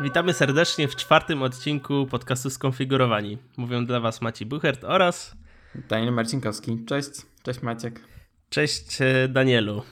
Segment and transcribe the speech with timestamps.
[0.00, 3.38] Witamy serdecznie w czwartym odcinku podcastu Skonfigurowani.
[3.56, 5.36] Mówią dla Was Maciej Buchert oraz
[5.88, 6.84] Daniel Marcinkowski.
[6.84, 7.10] Cześć,
[7.42, 8.00] cześć Maciek.
[8.50, 9.82] Cześć e, Danielu.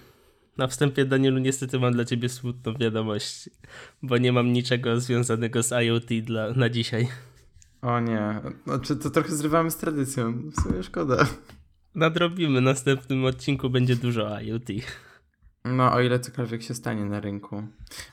[0.57, 3.51] Na wstępie, Danielu, niestety mam dla Ciebie smutną wiadomość,
[4.03, 7.09] bo nie mam niczego związanego z IoT dla, na dzisiaj.
[7.83, 11.27] O nie, znaczy to trochę zrywamy z tradycją, w sumie szkoda.
[11.95, 14.69] Nadrobimy, w następnym odcinku będzie dużo IoT.
[15.67, 17.63] No, o ile cokolwiek się stanie na rynku.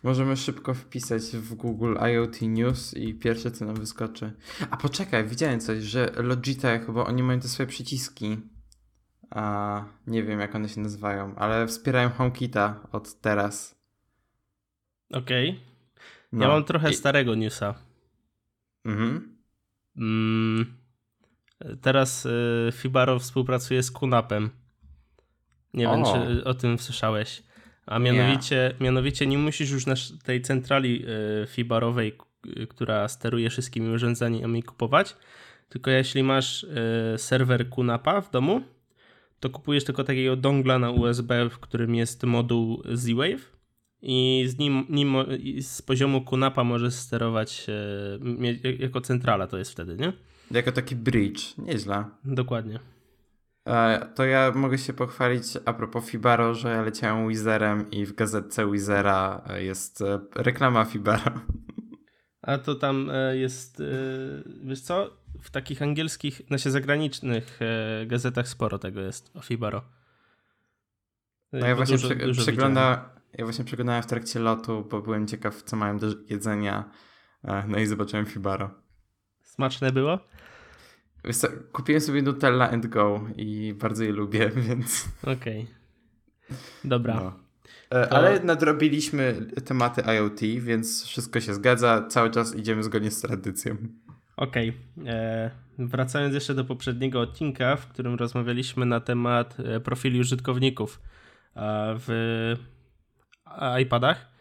[0.04, 4.34] Możemy szybko wpisać w Google IoT News i pierwsze co nam wyskoczy.
[4.70, 8.38] A poczekaj, widziałem coś, że Logitech, bo oni mają te swoje przyciski.
[9.30, 13.76] A nie wiem jak one się nazywają, ale wspierają HomeKita od teraz.
[15.12, 15.50] Okej.
[15.50, 15.62] Okay.
[16.32, 16.46] No.
[16.46, 16.94] Ja mam trochę I...
[16.94, 17.76] starego newsa.
[18.86, 19.38] Mhm.
[19.98, 20.78] Mm,
[21.82, 24.63] teraz y, Fibaro współpracuje z Kunapem.
[25.74, 25.96] Nie o.
[25.96, 27.44] wiem, czy o tym słyszałeś.
[27.86, 31.06] A mianowicie nie, mianowicie nie musisz już na tej centrali
[31.44, 32.18] y, fibarowej,
[32.58, 35.16] y, która steruje wszystkimi urządzeniami kupować,
[35.70, 36.70] tylko jeśli masz y,
[37.18, 38.62] serwer Kunapa w domu,
[39.40, 43.54] to kupujesz tylko takiego dongla na USB, w którym jest moduł Z-Wave
[44.02, 45.16] i z nim, nim
[45.62, 47.68] z poziomu Kunapa możesz sterować
[48.80, 50.14] jako centrala to jest wtedy, nie?
[50.52, 52.04] Jako taki bridge, nieźle.
[52.26, 52.80] Dokładnie.
[53.66, 58.16] E, to ja mogę się pochwalić a propos Fibaro, że ja leciałem Wizerem i w
[58.16, 61.32] gazetce Wizera jest e, reklama Fibaro.
[62.42, 63.84] A to tam e, jest,
[64.64, 67.60] wiesz co, w takich angielskich, znaczy zagranicznych
[68.06, 69.84] gazetach sporo tego jest o Fibaro.
[71.54, 75.28] No ja właśnie, dużo, przy, dużo przegląda, ja właśnie przeglądałem w trakcie lotu, bo byłem
[75.28, 76.90] ciekaw, co mają do jedzenia.
[77.68, 78.72] No i zobaczyłem Fibaro.
[79.42, 80.20] Smaczne było?
[81.72, 85.08] Kupiłem sobie Nutella and Go i bardzo je lubię, więc.
[85.24, 85.68] Okej.
[86.48, 86.58] Okay.
[86.84, 87.16] Dobra.
[87.16, 87.40] No.
[87.90, 88.18] E, to...
[88.18, 92.06] Ale nadrobiliśmy tematy IoT, więc wszystko się zgadza.
[92.10, 93.78] Cały czas idziemy zgodnie z tradycją.
[94.38, 94.74] Okej.
[94.98, 95.12] Okay.
[95.14, 101.02] E, wracając jeszcze do poprzedniego odcinka, w którym rozmawialiśmy na temat e, profili użytkowników
[102.00, 102.56] w
[103.82, 104.34] iPadach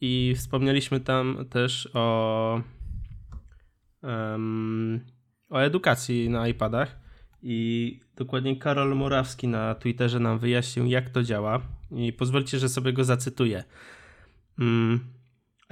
[0.00, 2.60] i wspomnieliśmy tam też o
[4.02, 5.00] um,
[5.50, 6.96] o edukacji na iPadach
[7.42, 12.92] i dokładnie Karol Morawski na Twitterze nam wyjaśnił, jak to działa i pozwólcie, że sobie
[12.92, 13.64] go zacytuję.
[14.58, 15.00] Mm.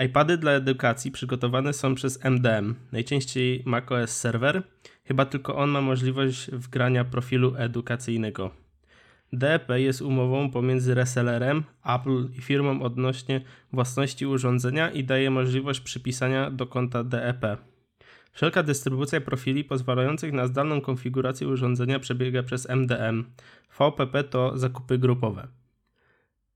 [0.05, 4.63] iPady dla edukacji przygotowane są przez MDM, najczęściej macOS Server.
[5.05, 8.51] Chyba tylko on ma możliwość wgrania profilu edukacyjnego.
[9.33, 13.41] DEP jest umową pomiędzy resellerem, Apple i firmą odnośnie
[13.73, 17.68] własności urządzenia i daje możliwość przypisania do konta DEP.
[18.39, 23.25] Wszelka dystrybucja profili pozwalających na zdalną konfigurację urządzenia przebiega przez MDM.
[23.79, 25.49] VPP to zakupy grupowe.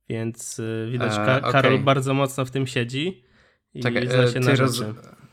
[0.09, 1.53] Więc y, widać, Ka okay.
[1.53, 3.25] Karol bardzo mocno w tym siedzi
[3.75, 4.85] i Czekaj, zna się na roz...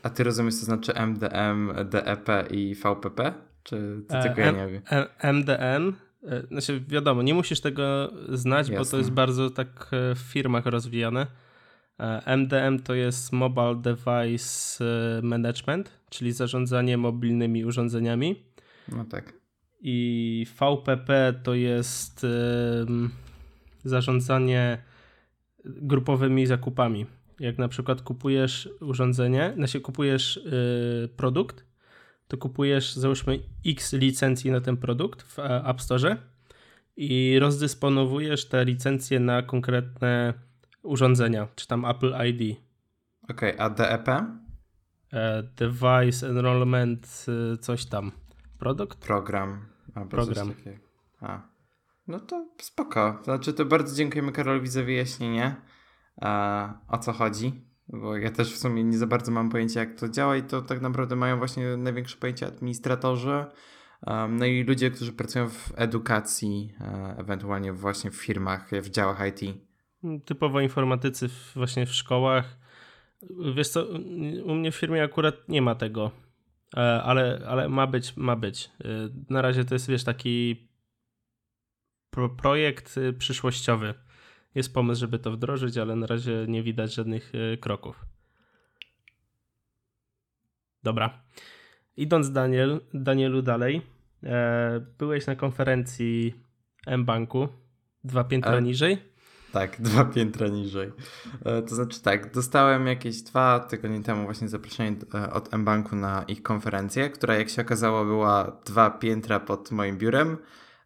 [0.02, 3.32] A ty rozumiesz, co znaczy MDM, DEP i VPP?
[3.62, 4.82] Czy ty tylko ja nie wiem?
[5.22, 8.84] MDM, e, znaczy wiadomo, nie musisz tego znać, Jasne.
[8.84, 11.26] bo to jest bardzo tak e, w firmach rozwijane.
[12.26, 14.84] MDM e, to jest Mobile Device
[15.22, 18.42] Management, czyli zarządzanie mobilnymi urządzeniami.
[18.88, 19.32] No tak.
[19.80, 22.26] I VPP to jest
[23.84, 24.78] zarządzanie
[25.64, 27.06] grupowymi zakupami.
[27.40, 30.40] Jak na przykład kupujesz urządzenie, znaczy kupujesz
[31.16, 31.64] produkt,
[32.28, 36.16] to kupujesz załóżmy X licencji na ten produkt w App Store
[36.96, 40.34] i rozdysponowujesz te licencje na konkretne
[40.82, 42.58] urządzenia, czy tam Apple ID.
[43.28, 44.08] Okej, okay, a DEP?
[45.12, 48.12] E, device Enrollment, y, coś tam.
[48.58, 48.98] Produkt?
[48.98, 49.66] Program.
[49.94, 50.54] Albo Program.
[51.20, 51.42] A.
[52.06, 53.18] No to spoko.
[53.24, 55.56] Znaczy to bardzo dziękujemy Karolowi za wyjaśnienie
[56.22, 59.94] e, o co chodzi, bo ja też w sumie nie za bardzo mam pojęcia jak
[59.94, 63.44] to działa i to tak naprawdę mają właśnie największe pojęcie administratorzy,
[64.06, 69.18] um, no i ludzie, którzy pracują w edukacji, e, ewentualnie właśnie w firmach, w działach
[69.28, 69.69] IT.
[70.24, 72.60] Typowo informatycy właśnie w szkołach,
[73.54, 73.86] Wiesz co,
[74.44, 76.10] u mnie w firmie akurat nie ma tego,
[76.76, 78.70] e, ale, ale ma być, ma być.
[78.84, 78.88] E,
[79.30, 80.68] na razie to jest, wiesz, taki
[82.10, 83.94] pro projekt e, przyszłościowy.
[84.54, 88.04] Jest pomysł, żeby to wdrożyć, ale na razie nie widać żadnych kroków.
[90.82, 91.22] Dobra.
[91.96, 93.82] Idąc Daniel, Danielu dalej,
[94.98, 96.34] byłeś na konferencji
[96.86, 97.48] M-Banku,
[98.04, 98.60] dwa piętra A...
[98.60, 98.98] niżej.
[99.52, 100.92] Tak, dwa piętra niżej.
[101.44, 106.22] E, to znaczy tak, dostałem jakieś dwa tygodnie temu właśnie zaproszenie e, od mBanku na
[106.22, 110.38] ich konferencję, która jak się okazało była dwa piętra pod moim biurem.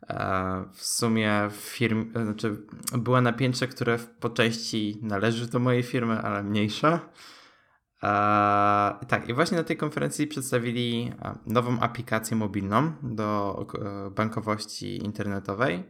[0.09, 2.57] E, w sumie firm, znaczy
[2.99, 7.01] była na piętrze, które po części należy do mojej firmy, ale mniejsza.
[9.09, 11.13] tak, i właśnie na tej konferencji przedstawili
[11.47, 13.67] nową aplikację mobilną do
[14.17, 15.85] bankowości internetowej.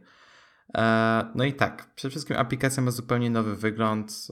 [1.34, 4.28] No i tak, przede wszystkim aplikacja ma zupełnie nowy wygląd.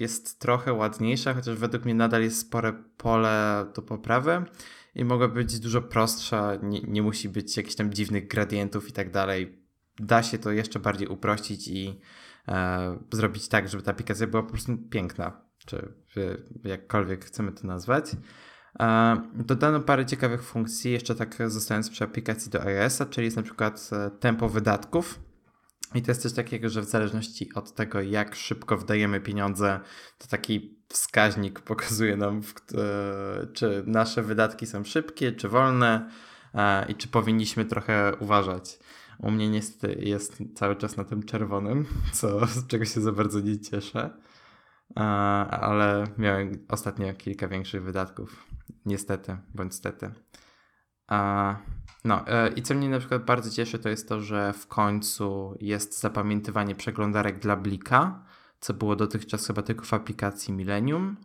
[0.00, 4.44] Jest trochę ładniejsza, chociaż według mnie nadal jest spore pole do poprawy
[4.94, 9.10] i mogła być dużo prostsza, nie, nie musi być jakichś tam dziwnych gradientów i tak
[9.10, 9.62] dalej.
[9.98, 12.00] Da się to jeszcze bardziej uprościć i
[12.48, 15.92] e, zrobić tak, żeby ta aplikacja była po prostu piękna, czy
[16.64, 18.16] jakkolwiek chcemy to nazwać.
[18.80, 23.42] E, dodano parę ciekawych funkcji, jeszcze tak zostając przy aplikacji do iOS-a, czyli jest na
[23.42, 25.31] przykład e, tempo wydatków
[25.94, 29.80] i to jest coś takiego, że w zależności od tego, jak szybko wdajemy pieniądze,
[30.18, 32.40] to taki wskaźnik pokazuje nam,
[32.74, 36.10] e, czy nasze wydatki są szybkie, czy wolne
[36.54, 38.78] e, i czy powinniśmy trochę uważać.
[39.18, 43.40] U mnie niestety jest cały czas na tym czerwonym, co, z czego się za bardzo
[43.40, 44.10] nie cieszę,
[44.96, 45.00] e,
[45.50, 48.46] ale miałem ostatnio kilka większych wydatków.
[48.86, 50.12] Niestety, bądź stety.
[52.04, 55.56] No e, i co mnie na przykład bardzo cieszy, to jest to, że w końcu
[55.60, 58.24] jest zapamiętywanie przeglądarek dla Blika,
[58.60, 61.16] co było dotychczas chyba tylko w aplikacji Millennium.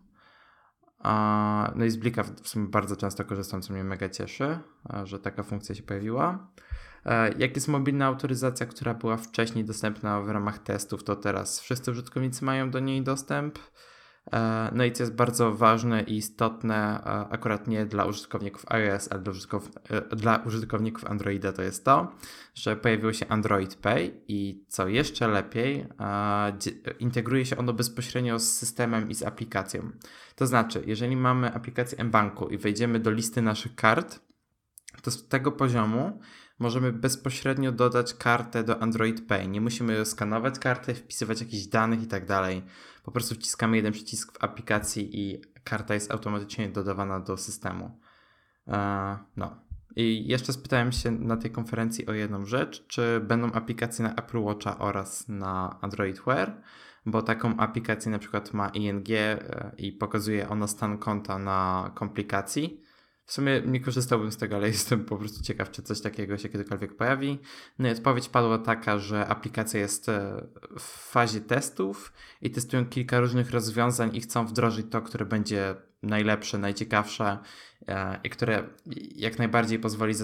[1.76, 4.58] No i z Blika w sumie bardzo często korzystam, co mnie mega cieszy,
[5.04, 6.48] że taka funkcja się pojawiła.
[7.04, 11.90] E, jak jest mobilna autoryzacja, która była wcześniej dostępna w ramach testów, to teraz wszyscy
[11.90, 13.58] użytkownicy mają do niej dostęp.
[14.32, 19.08] E, no i co jest bardzo ważne i istotne, e, akurat nie dla użytkowników iOS,
[19.12, 19.32] ale dla,
[19.90, 22.12] e, dla użytkowników Androida, to jest to,
[22.54, 25.86] że pojawiło się Android Pay i co jeszcze lepiej,
[27.00, 29.90] integruje się ono bezpośrednio z systemem i z aplikacją.
[30.36, 34.20] To znaczy, jeżeli mamy aplikację mBanku i wejdziemy do listy naszych kart,
[35.02, 36.20] to z tego poziomu
[36.58, 39.48] możemy bezpośrednio dodać kartę do Android Pay.
[39.48, 42.62] Nie musimy skanować karty, wpisywać jakichś danych i tak dalej.
[43.04, 47.98] Po prostu wciskamy jeden przycisk w aplikacji i karta jest automatycznie dodawana do systemu.
[48.68, 49.68] E, no.
[49.96, 54.38] I jeszcze spytałem się na tej konferencji o jedną rzecz, czy będą aplikacje na Apple
[54.38, 56.62] Watcha oraz na Android Wear,
[57.06, 62.87] bo taką aplikację na przykład ma ING e, i pokazuje ono stan konta na komplikacji
[63.28, 66.48] w sumie nie korzystałbym z tego, ale jestem po prostu ciekaw, czy coś takiego się
[66.48, 67.38] kiedykolwiek pojawi.
[67.78, 70.46] No i odpowiedź padła taka, że aplikacja jest e,
[70.78, 76.58] w fazie testów i testują kilka różnych rozwiązań i chcą wdrożyć to, które będzie najlepsze,
[76.58, 77.38] najciekawsze
[77.88, 78.68] e, i które
[79.14, 80.14] jak najbardziej pozwoli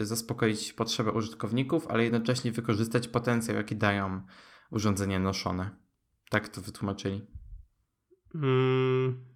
[0.00, 4.20] zaspokoić potrzeby użytkowników, ale jednocześnie wykorzystać potencjał, jaki dają
[4.70, 5.70] urządzenia noszone.
[6.30, 7.26] Tak to wytłumaczyli.
[8.34, 9.35] Mm,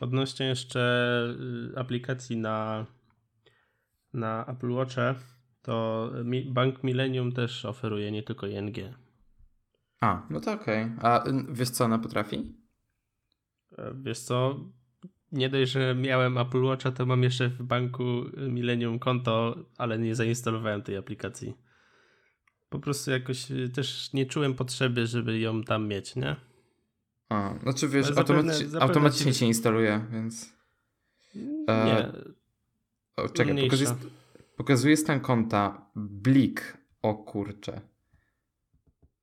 [0.00, 1.24] Odnośnie jeszcze
[1.74, 2.86] y, aplikacji na,
[4.12, 5.14] na Apple Watche,
[5.62, 6.10] to
[6.46, 8.76] Bank Millennium też oferuje, nie tylko ING.
[10.00, 10.84] A, no to okej.
[10.84, 11.10] Okay.
[11.10, 12.54] A wiesz co ona potrafi?
[13.78, 14.60] E, wiesz co,
[15.32, 20.14] nie dość, że miałem Apple Watcha, to mam jeszcze w banku Millennium konto, ale nie
[20.14, 21.54] zainstalowałem tej aplikacji.
[22.68, 26.49] Po prostu jakoś y, też nie czułem potrzeby, żeby ją tam mieć, nie?
[27.30, 30.52] A, znaczy wiesz, zapewne, automatycznie, zapewne automatycznie się instaluje, więc...
[31.68, 32.12] E, nie.
[33.16, 33.90] O, czekaj, pokazuje,
[34.56, 36.80] pokazuje stan konta Blik.
[37.02, 37.80] O kurcze.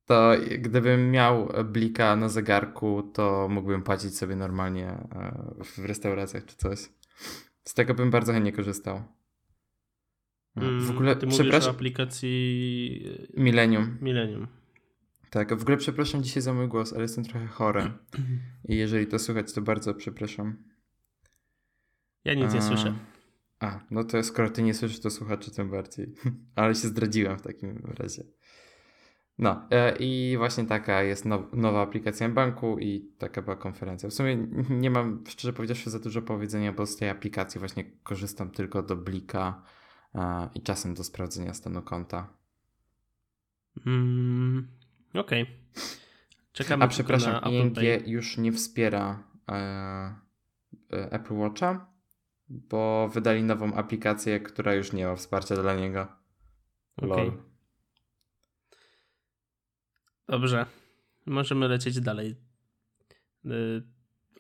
[0.06, 6.56] To gdybym miał blika na zegarku, to mógłbym płacić sobie normalnie e, w restauracjach czy
[6.56, 6.80] coś.
[7.64, 9.04] Z tego bym bardzo chętnie korzystał.
[10.56, 11.72] W mm, ogóle, Ty przepraszam.
[11.72, 13.98] o aplikacji Millennium.
[14.02, 14.48] Millennium.
[15.30, 17.92] Tak, w ogóle przepraszam dzisiaj za mój głos, ale jestem trochę chory.
[18.70, 20.58] I jeżeli to słychać, to bardzo przepraszam.
[22.26, 22.94] Ja nic nie słyszę.
[23.60, 26.14] A, no to skoro ty nie słyszysz, to słuchacze tym bardziej.
[26.56, 28.24] ale się zdradziłem w takim razie.
[29.38, 34.10] No e, i właśnie taka jest now, nowa aplikacja banku i taka była konferencja.
[34.10, 38.52] W sumie nie mam, szczerze powiedziawszy, za dużo powiedzenia, bo z tej aplikacji właśnie korzystam
[38.52, 39.64] tylko do blika
[40.56, 42.34] i czasem do sprawdzenia stanu konta.
[43.86, 44.68] Mm,
[45.14, 45.44] Okej.
[45.44, 45.56] Okay.
[46.54, 51.92] Czekamy A przepraszam, ING już nie wspiera e, e, Apple Watcha,
[52.50, 56.08] bo wydali nową aplikację, która już nie ma wsparcia dla niego.
[57.02, 57.32] Okay.
[60.28, 60.66] Dobrze.
[61.26, 62.36] Możemy lecieć dalej.
[63.46, 63.84] Y,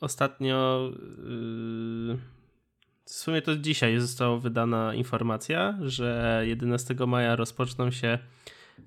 [0.02, 2.18] ostatnio y,
[3.06, 8.20] w sumie to dzisiaj została wydana informacja, że 11 maja rozpoczną się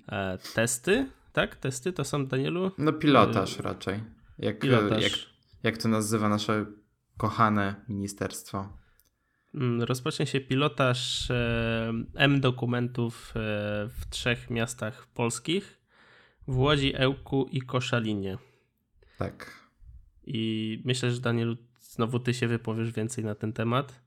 [0.07, 1.55] e, testy tak?
[1.55, 2.71] Testy to są, Danielu?
[2.77, 4.03] No pilotaż y raczej.
[4.39, 5.03] Jak, pilotaż.
[5.03, 5.13] Jak,
[5.63, 6.65] jak to nazywa nasze
[7.17, 8.77] kochane ministerstwo?
[9.55, 13.39] Mm, rozpocznie się pilotaż e, M-dokumentów e,
[13.89, 15.81] w trzech miastach polskich.
[16.47, 18.37] W Łodzi, Ełku i Koszalinie.
[19.17, 19.61] Tak.
[20.23, 24.01] I myślę, że Danielu znowu ty się wypowiesz więcej na ten temat.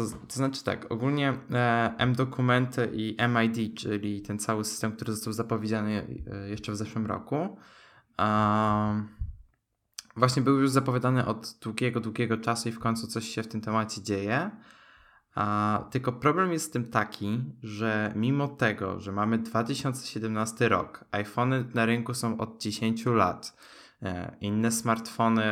[0.00, 5.32] To, to znaczy tak, ogólnie e, M-dokumenty i MID, czyli ten cały system, który został
[5.32, 7.56] zapowiedziany e, jeszcze w zeszłym roku,
[10.16, 13.60] właśnie był już zapowiadany od długiego, długiego czasu i w końcu coś się w tym
[13.60, 14.50] temacie dzieje.
[15.90, 21.86] Tylko problem jest z tym taki, że mimo tego, że mamy 2017 rok, iPhony na
[21.86, 23.56] rynku są od 10 lat,
[24.02, 25.44] e, inne smartfony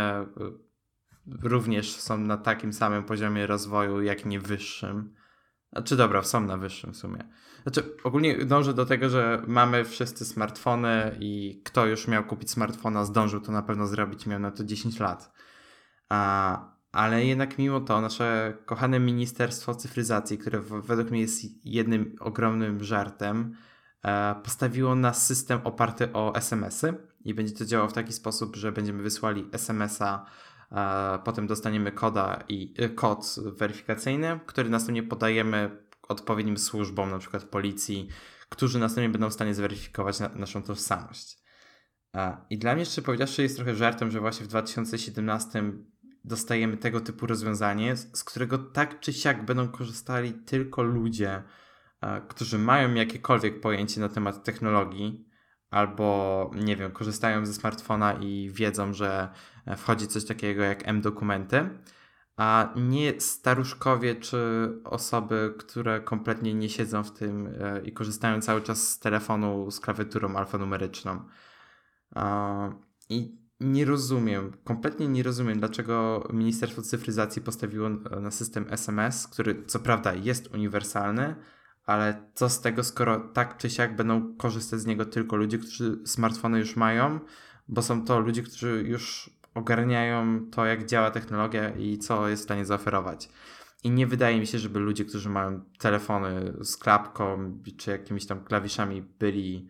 [1.43, 5.15] również są na takim samym poziomie rozwoju, jak nie wyższym.
[5.73, 7.29] Znaczy dobra, są na wyższym w sumie.
[7.63, 13.05] Znaczy ogólnie dążę do tego, że mamy wszyscy smartfony i kto już miał kupić smartfona,
[13.05, 15.33] zdążył to na pewno zrobić, miał na to 10 lat.
[16.09, 22.85] A, ale jednak mimo to nasze kochane Ministerstwo Cyfryzacji, które według mnie jest jednym ogromnym
[22.85, 23.57] żartem,
[24.03, 26.95] e, postawiło na system oparty o SMS-y
[27.25, 30.27] i będzie to działało w taki sposób, że będziemy wysłali SMS-a,
[31.25, 38.09] potem dostaniemy koda i e, kod weryfikacyjny, który następnie podajemy odpowiednim służbom, na przykład policji,
[38.49, 41.39] którzy następnie będą w stanie zweryfikować na, naszą tożsamość.
[42.51, 45.73] I dla mnie, szczerze powiedziawszy, jest trochę żartem, że właśnie w 2017
[46.25, 51.43] dostajemy tego typu rozwiązanie, z którego tak czy siak będą korzystali tylko ludzie,
[52.29, 55.29] którzy mają jakiekolwiek pojęcie na temat technologii,
[55.71, 59.29] albo nie wiem, korzystają ze smartfona i wiedzą, że
[59.77, 61.71] wchodzi coś takiego jak M-dokumenty,
[62.37, 64.39] a nie staruszkowie czy
[64.85, 69.81] osoby, które kompletnie nie siedzą w tym e, i korzystają cały czas z telefonu z
[69.81, 71.23] klawiaturą alfanumeryczną.
[73.09, 77.89] I nie rozumiem, kompletnie nie rozumiem, dlaczego Ministerstwo Cyfryzacji postawiło
[78.21, 81.35] na system SMS, który co prawda jest uniwersalny,
[81.87, 85.99] ale co z tego, skoro tak czy siak będą korzystać z niego tylko ludzie, którzy
[86.05, 87.21] smartfony już mają,
[87.69, 92.45] bo są to ludzie, którzy już ogarniają to, jak działa technologia i co jest w
[92.45, 93.29] stanie zaoferować.
[93.85, 98.45] I nie wydaje mi się, żeby ludzie, którzy mają telefony z klapką czy jakimiś tam
[98.45, 99.69] klawiszami byli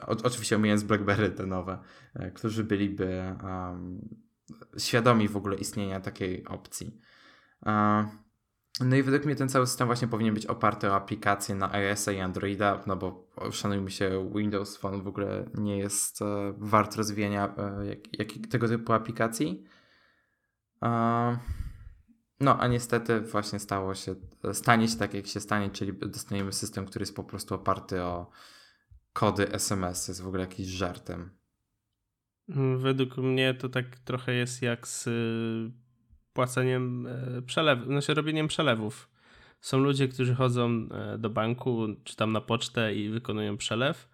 [0.00, 1.78] o, oczywiście omijając BlackBerry te nowe,
[2.14, 4.08] e, którzy byliby um,
[4.78, 7.00] świadomi w ogóle istnienia takiej opcji.
[8.80, 12.08] No i według mnie ten cały system właśnie powinien być oparty o aplikacje na iOS
[12.08, 17.54] i Androida, no bo szanujmy się, Windows Phone w ogóle nie jest e, wart rozwijania
[17.56, 19.64] e, jak, jak, tego typu aplikacji.
[22.40, 24.14] no, a niestety właśnie stało się,
[24.52, 28.30] stanie się tak jak się stanie, czyli dostaniemy system, który jest po prostu oparty o
[29.12, 31.30] kody SMS jest w ogóle jakiś żartem.
[32.76, 35.79] Według mnie to tak trochę jest jak z y,
[36.32, 39.08] płaceniem e, przelewów, znaczy robieniem przelewów.
[39.60, 44.08] Są ludzie, którzy chodzą e, do banku czy tam na pocztę i wykonują przelew,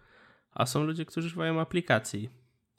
[0.51, 2.29] a są ludzie, którzy używają aplikacji.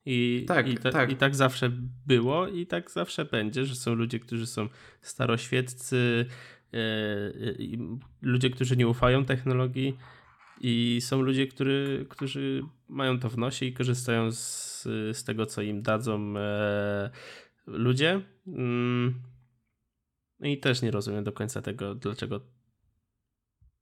[0.07, 1.13] I tak, i, te, tak.
[1.13, 1.71] I tak zawsze
[2.07, 4.69] było i tak zawsze będzie, że są ludzie, którzy są
[5.03, 6.27] staroświeccy,
[6.73, 7.79] yy,
[8.23, 9.97] ludzie, którzy nie ufają technologii
[10.61, 15.63] i są ludzie, który, którzy mają to w nosie i korzystają z, z tego, co
[15.63, 17.11] im dadzą e,
[17.67, 18.21] ludzie.
[18.47, 19.15] Mm.
[20.41, 22.41] I też nie rozumiem do końca tego, dlaczego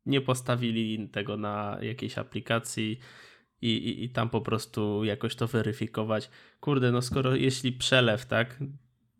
[0.06, 2.98] nie postawili tego na jakiejś aplikacji
[3.62, 6.30] i, i, i tam po prostu jakoś to weryfikować.
[6.60, 8.58] Kurde, no skoro jeśli przelew, tak?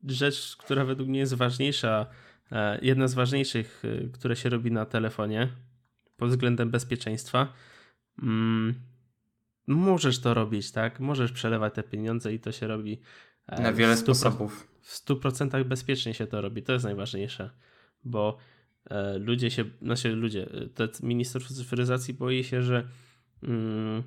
[0.08, 2.06] Rzecz, która według mnie jest ważniejsza,
[2.52, 5.48] e, jedna z ważniejszych, e, które się robi na telefonie,
[6.16, 7.52] pod względem bezpieczeństwa.
[8.22, 8.74] Mm,
[9.66, 11.00] możesz to robić, tak?
[11.00, 13.00] Możesz przelewać te pieniądze i to się robi
[13.48, 14.68] na wiele sposobów.
[14.82, 16.62] W 100% bezpiecznie się to robi.
[16.62, 17.50] To jest najważniejsze,
[18.04, 18.36] bo
[18.90, 22.88] e, ludzie się, znaczy ludzie, e, te Ministerstwo Cyfryzacji boi się, że
[23.42, 24.02] mm,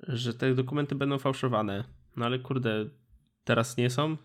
[0.00, 1.84] że te dokumenty będą fałszowane.
[2.16, 2.88] No ale kurde,
[3.44, 4.16] teraz nie są.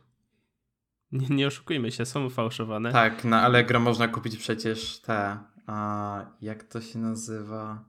[1.12, 2.92] Nie, nie oszukujmy się, są fałszowane.
[2.92, 7.84] Tak, na Allegro można kupić przecież te a jak to się nazywa?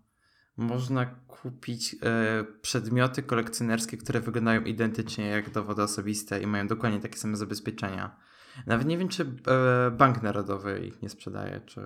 [0.57, 7.19] Można kupić e, przedmioty kolekcjonerskie, które wyglądają identycznie jak dowody osobiste i mają dokładnie takie
[7.19, 8.17] same zabezpieczenia.
[8.67, 11.81] Nawet nie wiem, czy e, Bank Narodowy ich nie sprzedaje, czy.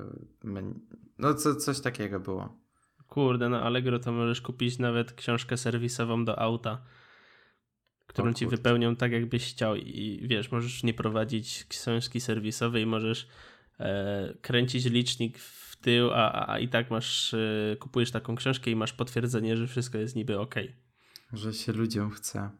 [1.18, 2.58] No, co, coś takiego było.
[3.08, 6.84] Kurde, no Allegro to możesz kupić nawet książkę serwisową do auta,
[8.06, 9.76] którą ci wypełnią tak, jakbyś chciał.
[9.76, 13.28] I wiesz, możesz nie prowadzić książki serwisowej, możesz
[13.80, 18.76] e, kręcić licznik w tył, a, a i tak masz, y, kupujesz taką książkę i
[18.76, 20.54] masz potwierdzenie, że wszystko jest niby ok.
[21.32, 22.50] Że się ludziom chce.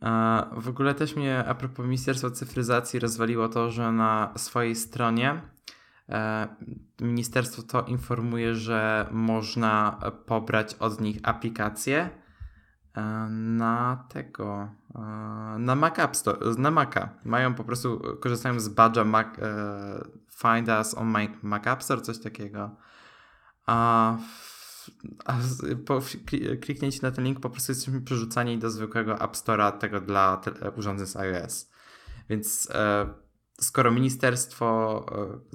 [0.00, 5.42] A w ogóle też mnie a propos Ministerstwa Cyfryzacji rozwaliło to, że na swojej stronie
[6.08, 6.48] e,
[7.00, 12.10] ministerstwo to informuje, że można pobrać od nich aplikacje
[12.94, 14.68] e, na tego,
[15.58, 17.08] na Mac App Store, na Maca.
[17.24, 19.26] Mają po prostu, korzystają z badge'a Mac,
[20.38, 22.76] Find Us on Mac App Store, coś takiego.
[23.66, 24.16] A,
[25.24, 25.36] a
[25.86, 26.00] po
[26.60, 30.40] kliknięciu na ten link po prostu jesteśmy przerzucani do zwykłego App Store'a tego dla
[30.76, 31.70] urządzeń z iOS.
[32.28, 32.68] Więc
[33.60, 35.06] skoro Ministerstwo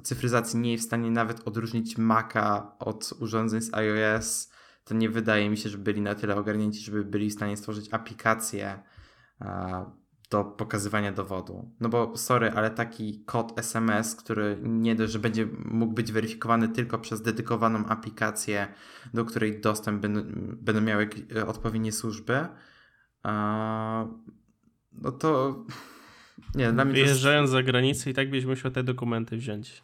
[0.02, 4.50] Cyfryzacji nie jest w stanie nawet odróżnić Maca od urządzeń z iOS,
[4.84, 7.94] to nie wydaje mi się, że byli na tyle ogarnięci, żeby byli w stanie stworzyć
[7.94, 8.82] aplikację
[10.34, 11.70] do pokazywania dowodu.
[11.80, 16.68] No bo sorry, ale taki kod SMS, który nie dość, że będzie mógł być weryfikowany
[16.68, 18.66] tylko przez dedykowaną aplikację,
[19.14, 20.22] do której dostęp będą,
[20.56, 21.08] będą miały
[21.46, 22.46] odpowiednie służby,
[24.92, 25.56] no to
[26.54, 27.52] nie, dla mnie Wyjeżdżając jest...
[27.52, 29.82] za granicę i tak byś musiał te dokumenty wziąć.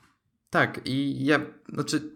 [0.50, 2.12] Tak i ja, znaczy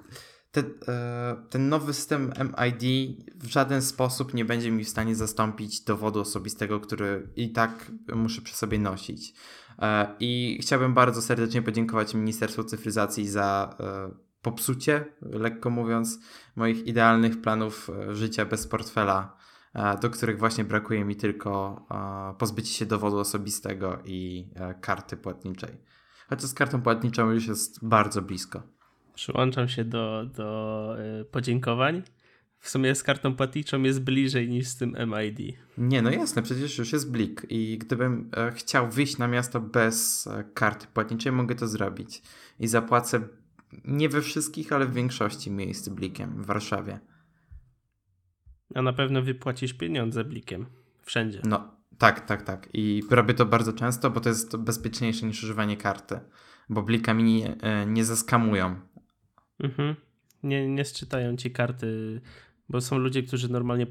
[0.54, 5.84] te, e, ten nowy system MID w żaden sposób nie będzie mi w stanie zastąpić
[5.84, 9.34] dowodu osobistego, który i tak muszę przy sobie nosić.
[9.78, 14.10] E, I chciałbym bardzo serdecznie podziękować Ministerstwu Cyfryzacji za e,
[14.42, 16.18] popsucie, lekko mówiąc,
[16.56, 19.36] moich idealnych planów życia bez portfela,
[20.02, 21.86] do których właśnie brakuje mi tylko
[22.38, 25.78] pozbycie się dowodu osobistego i karty płatniczej.
[26.28, 28.62] Chociaż z kartą płatniczą już jest bardzo blisko.
[29.14, 32.02] Przyłączam się do, do y, podziękowań.
[32.64, 35.56] W sumie z kartą płatniczą jest bliżej niż z tym MID.
[35.78, 40.26] Nie, no jasne, przecież już jest blik i gdybym e, chciał wyjść na miasto bez
[40.26, 42.22] e, karty płatniczej, mogę to zrobić.
[42.60, 43.20] I zapłacę
[43.84, 47.00] nie we wszystkich, ale w większości miejsc blikiem w Warszawie.
[48.74, 50.66] A na pewno wypłacisz pieniądze blikiem.
[51.02, 51.40] Wszędzie.
[51.44, 52.68] No, tak, tak, tak.
[52.72, 56.20] I robię to bardzo często, bo to jest bezpieczniejsze niż używanie karty.
[56.68, 58.80] Bo blikami nie, e, nie zaskamują.
[59.58, 59.96] Mhm.
[60.42, 62.20] Nie, nie sczytają ci karty,
[62.68, 63.86] bo są ludzie, którzy normalnie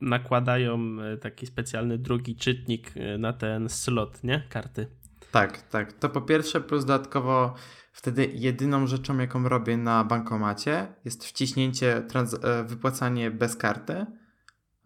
[0.00, 4.42] nakładają e, taki specjalny drugi czytnik e, na ten slot, nie?
[4.48, 4.86] Karty.
[5.32, 5.92] Tak, tak.
[5.92, 7.54] To po pierwsze, plus dodatkowo
[7.92, 14.06] wtedy jedyną rzeczą, jaką robię na bankomacie jest wciśnięcie, trans- wypłacanie bez karty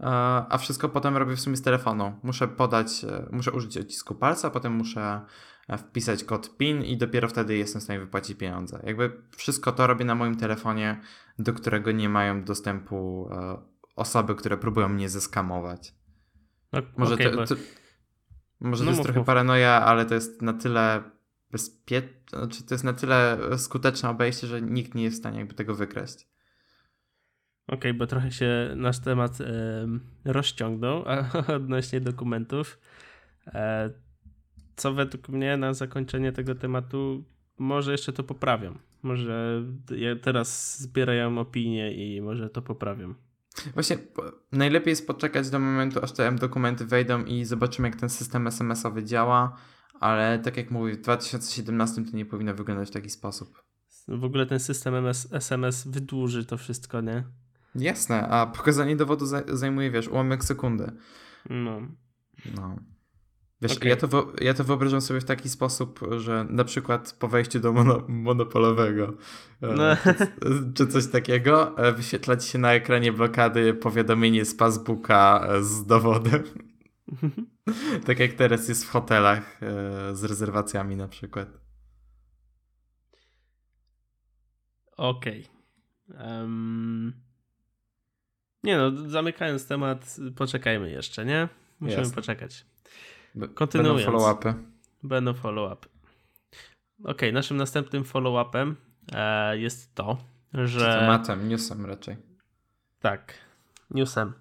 [0.01, 0.07] E,
[0.49, 2.13] a wszystko potem robię w sumie z telefonu.
[2.23, 5.25] Muszę podać, e, muszę użyć odcisku palca, potem muszę e,
[5.79, 8.83] wpisać kod PIN i dopiero wtedy jestem w stanie wypłacić pieniądze.
[8.87, 11.01] Jakby wszystko to robię na moim telefonie,
[11.39, 13.29] do którego nie mają dostępu
[13.97, 15.95] osoby, które próbują mnie zeskamować.
[16.73, 17.55] No, może okay, to, to,
[18.61, 19.27] może no, to jest trochę mów.
[19.27, 21.03] paranoja, ale to jest na tyle
[21.51, 25.55] bezpieczne, znaczy to jest na tyle skuteczne obejście, że nikt nie jest w stanie jakby
[25.55, 26.29] tego wykraść.
[27.67, 29.87] Okej, okay, bo trochę się nasz temat e,
[30.25, 31.05] rozciągnął
[31.57, 32.79] odnośnie dokumentów.
[33.47, 33.91] E,
[34.77, 37.25] co według mnie na zakończenie tego tematu
[37.59, 38.79] może jeszcze to poprawią.
[39.03, 39.63] Może
[39.97, 43.15] ja teraz zbierają opinie i może to poprawią.
[43.75, 43.99] Właśnie
[44.53, 49.05] najlepiej jest poczekać do momentu, aż te dokumenty wejdą i zobaczymy, jak ten system SMS-owy
[49.05, 49.57] działa,
[50.01, 53.63] ale tak jak mówię, w 2017 to nie powinno wyglądać w taki sposób.
[54.09, 57.25] W ogóle ten system MS, SMS wydłuży to wszystko, nie?
[57.75, 60.93] Jasne, a pokazanie dowodu zajmuje, wiesz, ułamek sekundy.
[61.51, 61.81] No.
[62.57, 62.77] No.
[63.65, 63.89] Wiesz, okay.
[63.89, 67.73] ja, to, ja to wyobrażam sobie w taki sposób, że na przykład po wejściu do
[67.73, 69.13] mono, monopolowego
[69.63, 69.97] e, no.
[70.45, 75.63] czy, czy, coś takiego e, wyświetla ci się na ekranie blokady powiadomienie z Facebooka e,
[75.63, 76.43] z dowodem.
[78.07, 79.61] tak jak teraz jest w hotelach
[80.13, 81.49] z rezerwacjami na przykład.
[84.97, 85.47] Okej.
[86.11, 86.27] Okay.
[86.27, 87.13] Um...
[88.63, 91.49] Nie no, zamykając temat, poczekajmy jeszcze, nie?
[91.81, 92.15] Musimy Jasne.
[92.15, 92.74] poczekać.
[93.55, 94.05] Kontynuując.
[94.05, 94.55] Będą follow-upy.
[95.03, 95.89] Będą follow-upy.
[97.05, 98.75] Ok, naszym następnym follow-upem
[99.13, 100.17] e, jest to,
[100.55, 100.99] że...
[101.01, 102.17] Tematem, newsem raczej.
[103.01, 103.35] Tak,
[103.91, 104.33] newsem.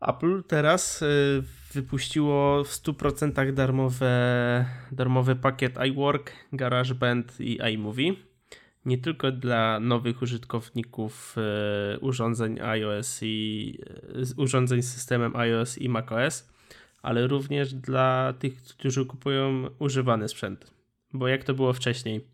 [0.00, 8.14] Apple teraz y, wypuściło w 100% darmowe, darmowy pakiet iWork, GarageBand i iMovie
[8.88, 13.78] nie tylko dla nowych użytkowników e, urządzeń iOS i
[14.38, 16.48] e, urządzeń z systemem iOS i macOS,
[17.02, 20.70] ale również dla tych, którzy kupują używany sprzęt.
[21.12, 22.24] Bo jak to było wcześniej?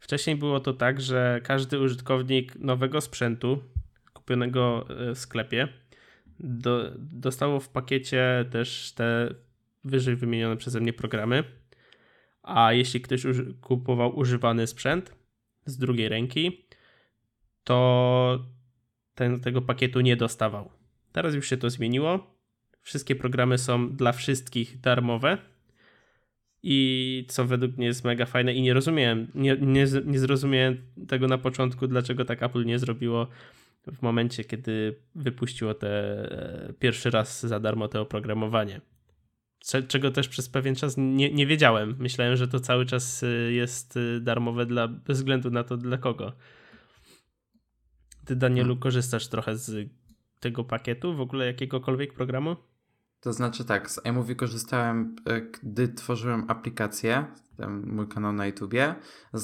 [0.00, 3.62] Wcześniej było to tak, że każdy użytkownik nowego sprzętu
[4.12, 5.68] kupionego e, w sklepie
[6.40, 9.34] do, dostało w pakiecie też te
[9.84, 11.44] wyżej wymienione przeze mnie programy.
[12.42, 13.22] A jeśli ktoś
[13.60, 15.14] kupował używany sprzęt,
[15.66, 16.66] z drugiej ręki,
[17.64, 18.38] to
[19.14, 20.70] ten, tego pakietu nie dostawał.
[21.12, 22.36] Teraz już się to zmieniło.
[22.82, 25.38] Wszystkie programy są dla wszystkich darmowe.
[26.62, 30.76] I co według mnie jest mega fajne i nie rozumiałem, nie, nie, nie zrozumiałem
[31.08, 33.26] tego na początku, dlaczego tak Apple nie zrobiło
[33.86, 38.80] w momencie, kiedy wypuściło te e, pierwszy raz za darmo to oprogramowanie.
[39.88, 41.96] Czego też przez pewien czas nie, nie wiedziałem.
[41.98, 45.98] Myślałem, że to cały czas e, jest e, darmowe dla, bez względu na to dla
[45.98, 46.32] kogo.
[48.24, 48.80] Ty, Danielu, hmm.
[48.80, 49.88] korzystasz trochę z
[50.40, 52.56] tego pakietu, w ogóle jakiegokolwiek programu?
[53.22, 55.16] To znaczy tak, z iMovie korzystałem,
[55.62, 58.94] gdy tworzyłem aplikację, ten mój kanał na YouTubie.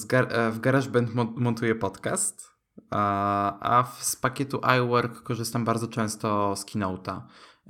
[0.09, 2.59] Gar w GarageBand montuję podcast,
[2.91, 7.21] a z pakietu iWork korzystam bardzo często z Keynote'a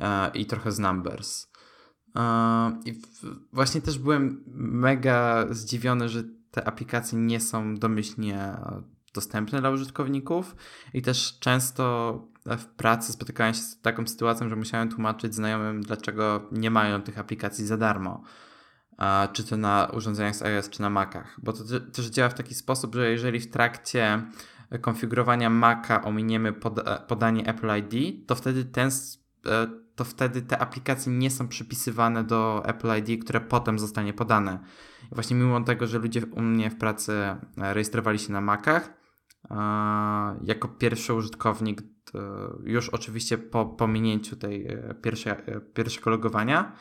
[0.00, 1.52] e, i trochę z Numbers.
[2.16, 2.20] E,
[2.84, 3.02] I
[3.52, 8.56] właśnie też byłem mega zdziwiony, że te aplikacje nie są domyślnie
[9.18, 10.56] dostępne dla użytkowników
[10.94, 16.48] i też często w pracy spotykałem się z taką sytuacją, że musiałem tłumaczyć znajomym, dlaczego
[16.52, 18.22] nie mają tych aplikacji za darmo.
[19.32, 21.40] Czy to na urządzeniach z iOS, czy na Macach.
[21.42, 24.22] Bo to też działa w taki sposób, że jeżeli w trakcie
[24.80, 28.90] konfigurowania Maca ominiemy poda podanie Apple ID, to wtedy ten
[29.46, 34.58] e, to wtedy te aplikacje nie są przypisywane do Apple ID, które potem zostanie podane.
[35.12, 37.38] I właśnie mimo tego, że ludzie u mnie w pracy e,
[37.74, 38.97] rejestrowali się na Macach, e,
[40.44, 41.82] jako pierwszy użytkownik,
[42.62, 44.68] już oczywiście po pominięciu tej
[45.02, 45.32] pierwszej,
[45.74, 46.72] pierwszego logowania,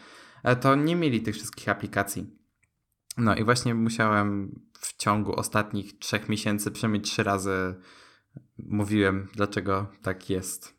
[0.62, 2.38] to nie mieli tych wszystkich aplikacji.
[3.18, 7.76] No i właśnie musiałem w ciągu ostatnich trzech miesięcy przynajmniej trzy razy
[8.58, 10.78] mówiłem, dlaczego tak jest.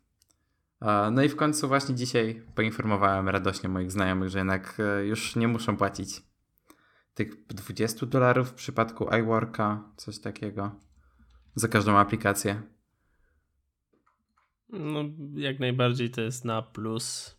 [1.11, 5.47] No i w końcu właśnie dzisiaj poinformowałem radośnie moich znajomych, że jednak e, już nie
[5.47, 6.23] muszą płacić
[7.13, 10.71] tych 20 dolarów w przypadku iWorka, coś takiego,
[11.59, 12.61] za każdą aplikację.
[14.69, 17.35] No, jak najbardziej to jest na plus.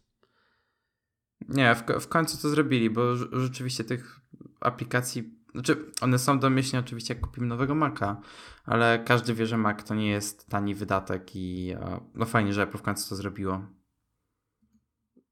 [1.49, 4.21] Nie, w, w końcu to zrobili, bo rzeczywiście tych
[4.61, 8.21] aplikacji znaczy, one są domyślnie oczywiście, jak kupimy nowego Maca,
[8.65, 12.63] ale każdy wie, że Mac to nie jest tani wydatek i e, no fajnie, że
[12.63, 13.67] Apple w końcu to zrobiło.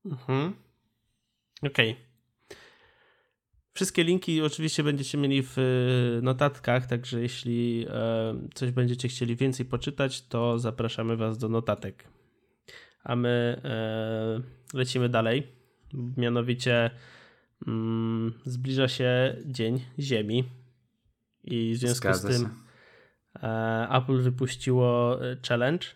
[0.05, 0.55] Mhm.
[1.63, 1.93] Okej.
[1.93, 2.08] Okay.
[3.79, 9.67] Wszystkie linki oczywiście będziecie mieli w e, notatkach, także jeśli e, coś będziecie chcieli więcej
[9.67, 12.05] poczytać, to zapraszamy Was do notatek.
[13.05, 13.61] A my
[14.75, 15.47] lecimy dalej.
[16.17, 16.91] Mianowicie
[17.67, 20.45] mm, zbliża się Dzień Ziemi
[21.45, 22.49] i w związku Zgadza z tym
[23.43, 25.87] e, Apple wypuściło e, challenge,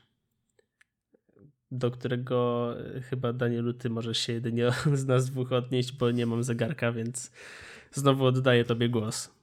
[1.71, 6.27] do którego e, chyba Danielu, ty możesz się jedynie z nas dwóch odnieść, bo nie
[6.27, 7.33] mam zegarka, więc
[7.93, 9.35] znowu oddaję tobie głos.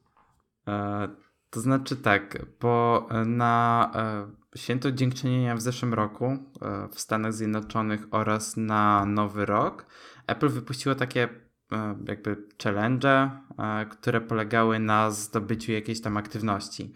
[0.68, 1.10] E,
[1.50, 8.08] to znaczy tak, bo na e, Święto Dziękczynienia w zeszłym roku e, w Stanach Zjednoczonych
[8.12, 9.86] oraz na Nowy Rok
[10.28, 11.30] Apple wypuściło takie
[11.72, 16.94] E, jakby challenge, e, które polegały na zdobyciu jakiejś tam aktywności.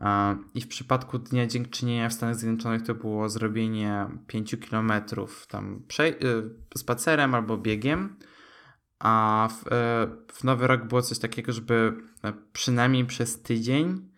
[0.00, 5.82] E, I w przypadku Dnia Dziękczynienia w Stanach Zjednoczonych to było zrobienie 5 kilometrów tam
[6.76, 8.16] spacerem albo biegiem,
[9.02, 9.64] a w,
[10.32, 11.92] w Nowy Rok było coś takiego, żeby
[12.52, 14.12] przynajmniej przez tydzień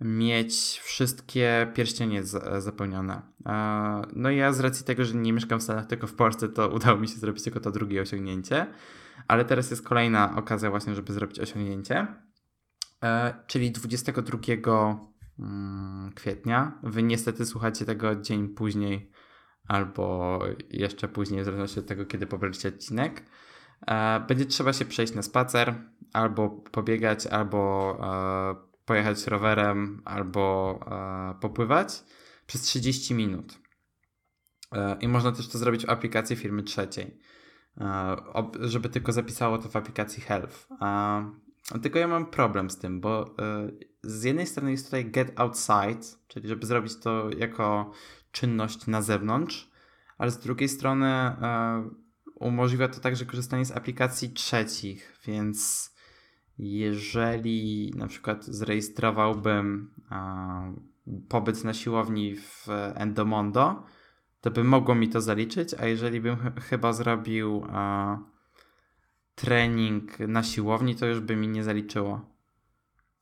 [0.00, 2.22] mieć wszystkie pierścienie
[2.58, 3.22] zapełnione.
[4.16, 6.68] No i ja z racji tego, że nie mieszkam w Stanach, tylko w Polsce, to
[6.68, 8.66] udało mi się zrobić tylko to drugie osiągnięcie
[9.28, 12.06] ale teraz jest kolejna okazja właśnie, żeby zrobić osiągnięcie,
[13.02, 14.38] e, czyli 22
[15.38, 16.78] mm, kwietnia.
[16.82, 19.10] Wy niestety słuchacie tego dzień później
[19.68, 20.38] albo
[20.70, 23.22] jeszcze później, w zależności od tego, kiedy pobraliście odcinek.
[23.86, 25.74] E, będzie trzeba się przejść na spacer,
[26.12, 30.80] albo pobiegać, albo e, pojechać rowerem, albo
[31.40, 32.04] popływać
[32.46, 33.58] przez 30 minut.
[35.00, 37.18] I można też to zrobić w aplikacji firmy trzeciej.
[37.80, 38.16] E,
[38.60, 40.68] żeby tylko zapisało to w aplikacji Health.
[41.82, 43.70] Tylko ja mam problem z tym, bo e,
[44.02, 47.90] z jednej strony jest tutaj get outside, czyli żeby zrobić to jako
[48.32, 49.70] czynność na zewnątrz,
[50.18, 51.90] ale z drugiej strony e,
[52.34, 55.90] umożliwia to także korzystanie z aplikacji trzecich, więc
[56.58, 59.90] jeżeli na przykład zarejestrowałbym
[61.28, 63.84] pobyt na siłowni w Endomondo,
[64.40, 68.18] to by mogło mi to zaliczyć, a jeżeli bym ch chyba zrobił a,
[69.34, 72.20] trening na siłowni, to już by mi nie zaliczyło.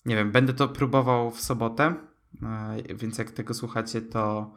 [0.06, 1.94] Nie wiem, będę to próbował w sobotę,
[2.42, 4.54] a, więc jak tego słuchacie, to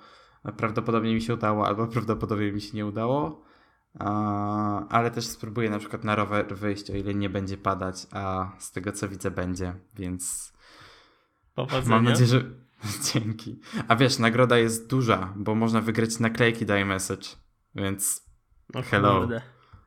[0.58, 3.46] prawdopodobnie mi się udało, albo prawdopodobnie mi się nie udało.
[4.90, 8.72] Ale też spróbuję na przykład na rower wyjść, o ile nie będzie padać, a z
[8.72, 10.54] tego co widzę będzie, więc
[11.56, 11.96] Powodzenia.
[11.96, 12.44] mam nadzieję, że
[13.14, 13.60] Dzięki.
[13.88, 17.28] A wiesz, nagroda jest duża, bo można wygrać naklejki do iMessage,
[17.76, 18.26] więc
[18.74, 19.20] no, hello.
[19.20, 19.42] Kurde.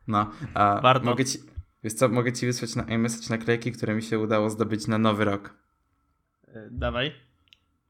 [0.07, 1.07] No, a Warto.
[1.07, 1.39] mogę ci,
[1.85, 5.25] wiesz co, mogę ci wysłać na iMessage naklejki, które mi się udało zdobyć na nowy
[5.25, 5.55] rok.
[6.49, 7.13] E, dawaj.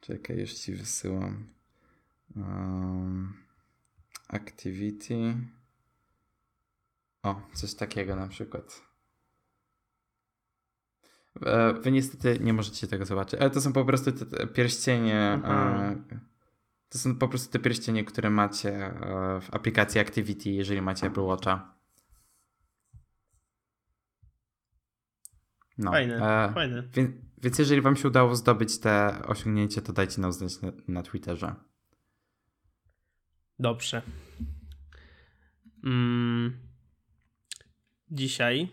[0.00, 1.46] Czekaj, już ci wysyłam.
[2.36, 3.34] Um,
[4.28, 5.34] activity.
[7.28, 8.82] O, coś takiego na przykład.
[11.46, 15.40] E, wy niestety nie możecie tego zobaczyć, ale to są po prostu te, te pierścienie.
[15.44, 15.96] E,
[16.88, 21.20] to są po prostu te pierścienie, które macie e, w aplikacji Activity, jeżeli macie Apple
[21.20, 21.74] Watcha.
[25.78, 25.90] No.
[25.90, 26.82] Fajne, e, fajne.
[26.94, 27.10] Więc,
[27.42, 31.54] więc, jeżeli wam się udało zdobyć te osiągnięcie, to dajcie nam znać na, na Twitterze.
[33.58, 34.02] Dobrze.
[35.84, 36.67] Mm.
[38.10, 38.68] Dzisiaj,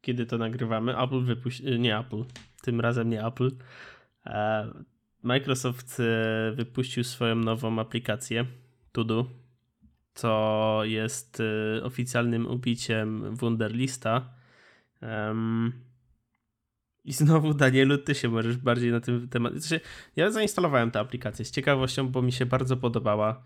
[0.00, 2.24] kiedy to nagrywamy, Apple wypuścił, e, nie Apple,
[2.62, 3.50] tym razem nie Apple,
[4.26, 4.66] e,
[5.22, 8.46] Microsoft e, wypuścił swoją nową aplikację
[8.92, 9.26] Todo,
[10.14, 11.42] co jest
[11.82, 14.34] oficjalnym ubiciem Wunderlista.
[17.04, 19.54] I znowu, Danielu, ty się możesz bardziej na tym temat.
[19.54, 19.84] Znaczy,
[20.16, 23.42] ja zainstalowałem tę aplikację z ciekawością, bo mi się bardzo podobała.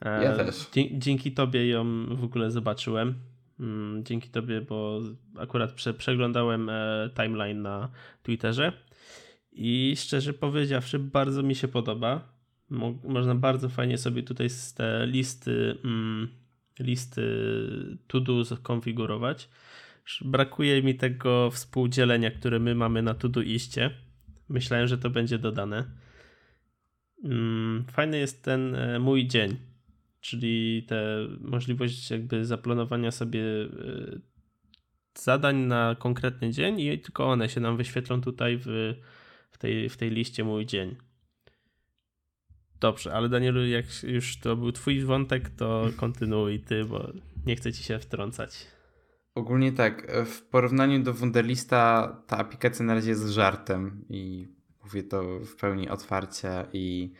[0.00, 0.70] Ja też.
[0.92, 3.14] Dzięki tobie ją w ogóle zobaczyłem.
[3.62, 5.00] Mm, dzięki tobie, bo
[5.38, 7.90] akurat prze, przeglądałem e, timeline na
[8.22, 8.72] Twitterze
[9.52, 12.32] i szczerze powiedziawszy, bardzo mi się podoba.
[12.70, 16.28] Mo można bardzo fajnie sobie tutaj z te listy, mm,
[16.80, 17.22] listy
[18.06, 19.48] to-do skonfigurować.
[20.24, 23.90] Brakuje mi tego współdzielenia, które my mamy na iście.
[24.48, 25.84] Myślałem, że to będzie dodane.
[27.24, 29.71] Mm, fajny jest ten e, mój dzień
[30.22, 33.68] czyli te możliwość jakby zaplanowania sobie e,
[35.14, 38.94] zadań na konkretny dzień i tylko one się nam wyświetlą tutaj w,
[39.50, 40.96] w, tej, w tej liście mój dzień.
[42.80, 47.12] Dobrze, ale Danielu, jak już to był twój wątek, to kontynuuj ty, bo
[47.46, 48.66] nie chcę ci się wtrącać.
[49.34, 54.48] Ogólnie tak, w porównaniu do Wunderlista ta aplikacja na razie jest żartem i
[54.84, 57.12] mówię to w pełni otwarcie i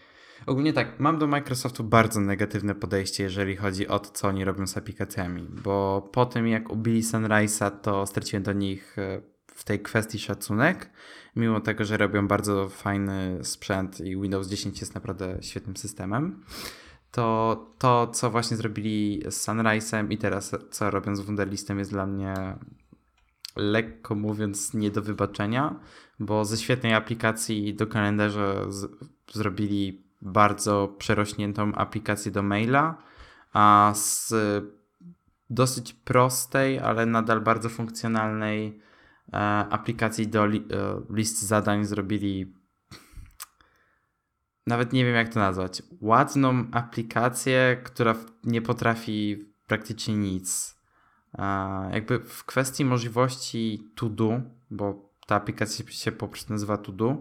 [0.47, 4.67] Ogólnie tak, mam do Microsoftu bardzo negatywne podejście, jeżeli chodzi o to, co oni robią
[4.67, 9.81] z aplikacjami, bo po tym jak ubili Sunrise'a, to straciłem do nich e, w tej
[9.81, 10.91] kwestii szacunek,
[11.37, 16.45] mimo tego, że robią bardzo fajny sprzęt i Windows 10 jest naprawdę świetnym systemem.
[17.11, 22.07] To to, co właśnie zrobili z Sunrise'em i teraz co robią z Wunderlistem jest dla
[22.07, 22.35] mnie
[23.57, 25.81] lekko mówiąc nie do wybaczenia,
[26.21, 28.91] bo ze świetnej aplikacji do kalendarza z,
[29.33, 33.03] zrobili bardzo przerośniętą aplikację do maila,
[33.53, 34.35] a z
[35.51, 38.81] dosyć prostej, ale nadal bardzo funkcjonalnej
[39.33, 39.37] e,
[39.71, 42.55] aplikacji do li, e, list zadań zrobili
[44.67, 50.79] nawet nie wiem jak to nazwać, ładną aplikację, która nie potrafi praktycznie nic.
[51.39, 51.45] E,
[51.93, 57.17] jakby w kwestii możliwości to do, bo ta aplikacja się po prostu nazywa to do,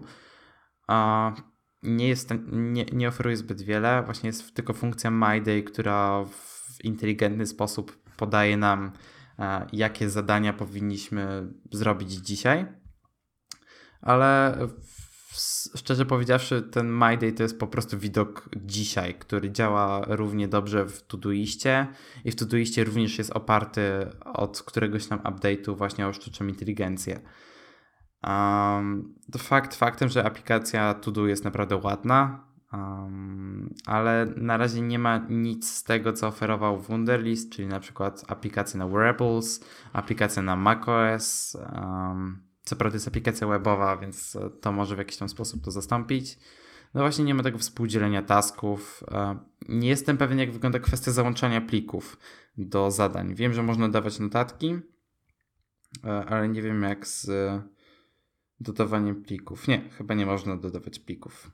[1.82, 4.02] nie, jest, nie, nie oferuje zbyt wiele.
[4.02, 8.92] Właśnie jest tylko funkcja MyDay, która w inteligentny sposób podaje nam,
[9.38, 12.66] e, jakie zadania powinniśmy zrobić dzisiaj.
[14.00, 14.58] Ale
[15.76, 21.02] szczerze powiedziawszy, ten MyDay to jest po prostu widok dzisiaj, który działa równie dobrze w
[21.02, 21.86] Todoistie
[22.24, 23.82] i w Todoistie również jest oparty
[24.24, 27.20] od któregoś tam update'u właśnie o sztuczną inteligencję.
[28.26, 35.26] Um, fakt faktem, że aplikacja Todo jest naprawdę ładna, um, ale na razie nie ma
[35.28, 41.56] nic z tego, co oferował Wunderlist, czyli na przykład aplikacja na wearables, aplikacja na macOS.
[41.72, 46.38] Um, co prawda jest aplikacja webowa, więc to może w jakiś tam sposób to zastąpić.
[46.94, 49.04] No właśnie nie ma tego współdzielenia tasków.
[49.68, 52.18] Nie jestem pewien, jak wygląda kwestia załączania plików
[52.58, 53.34] do zadań.
[53.34, 54.78] Wiem, że można dawać notatki,
[56.04, 57.30] e, ale nie wiem jak z
[58.62, 59.68] dodawaniem plików.
[59.68, 61.50] Nie, chyba nie można dodawać plików.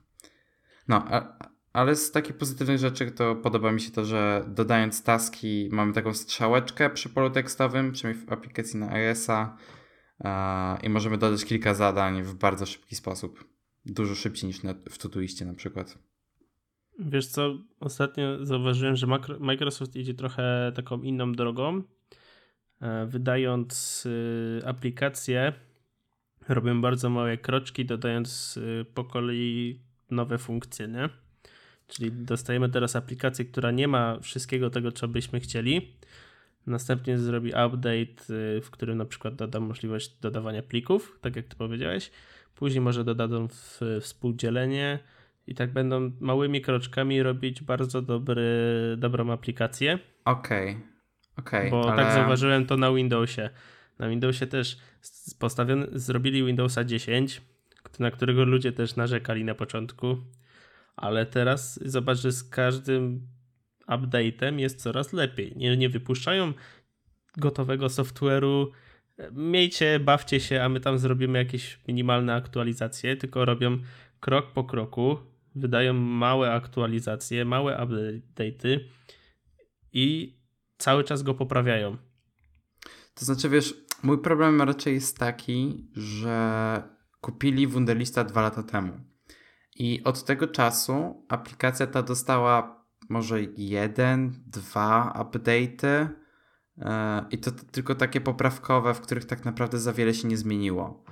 [0.87, 1.37] No, a,
[1.73, 6.13] ale z takich pozytywnych rzeczy to podoba mi się to, że dodając taski mamy taką
[6.13, 9.57] strzałeczkę przy polu tekstowym, przynajmniej w aplikacji na iOS-a
[10.83, 13.45] i możemy dodać kilka zadań w bardzo szybki sposób.
[13.85, 15.97] Dużo szybciej niż na, w Todoistie na przykład.
[16.99, 19.07] Wiesz co, ostatnio zauważyłem, że
[19.39, 21.83] Microsoft idzie trochę taką inną drogą,
[22.81, 25.53] e, wydając y, aplikacje
[26.49, 29.79] robią bardzo małe kroczki, dodając y, po kolei
[30.11, 31.09] nowe funkcje, nie?
[31.87, 35.93] Czyli dostajemy teraz aplikację, która nie ma wszystkiego tego, co byśmy chcieli.
[36.67, 41.55] Następnie zrobi update, y, w którym na przykład doda możliwość dodawania plików, tak jak ty
[41.55, 42.11] powiedziałeś.
[42.55, 43.47] Później może dodadzą
[44.01, 44.99] współdzielenie
[45.47, 48.45] i tak będą małymi kroczkami robić bardzo dobry,
[48.97, 49.99] dobrą aplikację.
[50.25, 50.69] Okej.
[50.69, 50.89] Okay.
[51.37, 52.03] Okay, Bo ale...
[52.03, 53.49] tak zauważyłem to na Windowsie.
[53.99, 54.77] Na Windowsie też
[55.39, 57.41] postawiony, zrobili Windowsa 10,
[57.99, 60.17] na którego ludzie też narzekali na początku,
[60.95, 63.27] ale teraz zobacz, że z każdym
[63.87, 65.53] update'em jest coraz lepiej.
[65.55, 66.53] Nie, nie wypuszczają
[67.37, 68.67] gotowego software'u,
[69.31, 73.77] miejcie, bawcie się, a my tam zrobimy jakieś minimalne aktualizacje, tylko robią
[74.19, 75.17] krok po kroku,
[75.55, 78.79] wydają małe aktualizacje, małe update'y
[79.93, 80.35] i
[80.77, 81.97] cały czas go poprawiają.
[83.13, 86.83] To znaczy, wiesz, mój problem raczej jest taki, że
[87.21, 88.93] kupili Wunderlista dwa lata temu.
[89.75, 96.07] I od tego czasu aplikacja ta dostała może jeden, dwa update'y
[96.77, 101.03] e, i to tylko takie poprawkowe, w których tak naprawdę za wiele się nie zmieniło.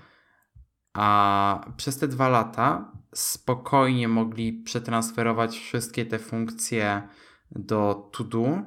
[0.93, 7.07] A przez te dwa lata spokojnie mogli przetransferować wszystkie te funkcje
[7.51, 8.65] do To-Do e,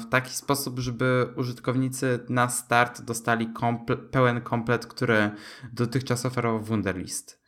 [0.00, 5.30] w taki sposób, żeby użytkownicy na start dostali komple pełen komplet, który
[5.72, 7.42] dotychczas oferował Wunderlist.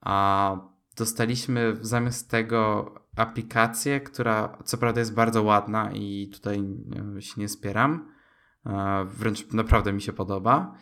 [0.00, 0.56] A
[0.96, 6.62] dostaliśmy zamiast tego aplikację, która co prawda jest bardzo ładna i tutaj
[7.16, 8.12] e, się nie spieram,
[8.66, 10.74] e, wręcz naprawdę mi się podoba,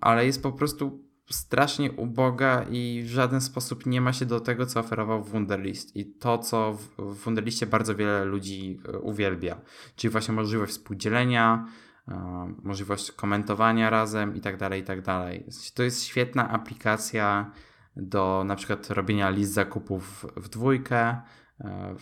[0.00, 4.66] ale jest po prostu strasznie uboga i w żaden sposób nie ma się do tego,
[4.66, 9.60] co oferował Wunderlist i to, co w Wunderliście bardzo wiele ludzi e, uwielbia,
[9.96, 11.66] czyli właśnie możliwość współdzielenia,
[12.08, 15.46] e, możliwość komentowania razem i tak dalej, i tak dalej.
[15.74, 17.50] To jest świetna aplikacja
[17.96, 21.22] do na przykład robienia list zakupów w dwójkę
[21.60, 21.96] e,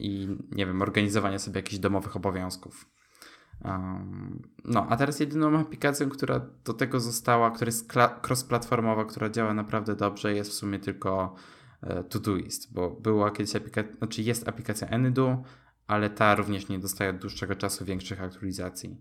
[0.00, 2.95] i nie wiem, organizowania sobie jakichś domowych obowiązków.
[4.64, 7.92] No, a teraz jedyną aplikacją, która do tego została, która jest
[8.22, 11.34] cross-platformowa, która działa naprawdę dobrze, jest w sumie tylko
[11.82, 15.42] e, Todoist, bo była kiedyś aplikacja, znaczy jest aplikacja Anydo,
[15.86, 18.96] ale ta również nie dostaje od dłuższego czasu większych aktualizacji.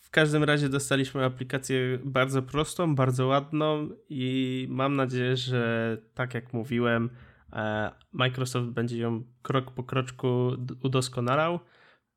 [0.00, 6.52] W każdym razie dostaliśmy aplikację bardzo prostą, bardzo ładną i mam nadzieję, że tak jak
[6.52, 7.10] mówiłem,
[7.52, 10.50] e, Microsoft będzie ją krok po kroczku
[10.82, 11.60] udoskonalał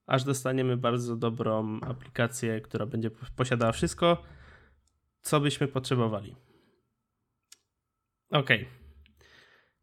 [0.08, 4.24] aż dostaniemy bardzo dobrą aplikację, która będzie posiadała wszystko,
[5.22, 6.36] co byśmy potrzebowali.
[8.30, 8.50] Ok.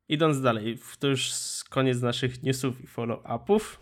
[0.08, 1.30] Idąc dalej, to już
[1.70, 3.80] koniec naszych newsów i follow-upów.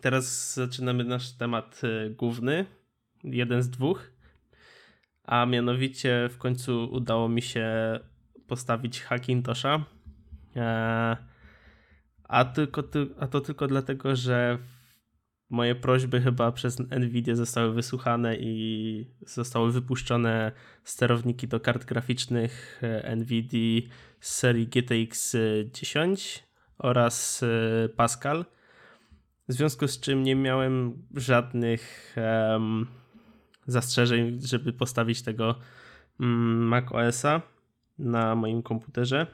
[0.00, 2.66] Teraz zaczynamy nasz temat e, główny,
[3.24, 4.10] jeden z dwóch,
[5.24, 7.68] a mianowicie w końcu udało mi się
[8.46, 9.84] postawić Hackintosha.
[10.56, 11.16] E,
[12.24, 12.82] a, tylko,
[13.20, 14.58] a to tylko dlatego, że
[15.50, 20.52] moje prośby chyba przez Nvidia zostały wysłuchane i zostały wypuszczone
[20.84, 23.80] sterowniki do kart graficznych e, Nvidia
[24.20, 25.36] z serii GTX
[25.72, 26.44] 10
[26.78, 28.44] oraz e, Pascal.
[29.48, 32.14] W związku z czym nie miałem żadnych
[32.52, 32.86] um,
[33.66, 35.58] zastrzeżeń, żeby postawić tego
[36.20, 37.42] um, Mac OS-a
[37.98, 39.26] na moim komputerze.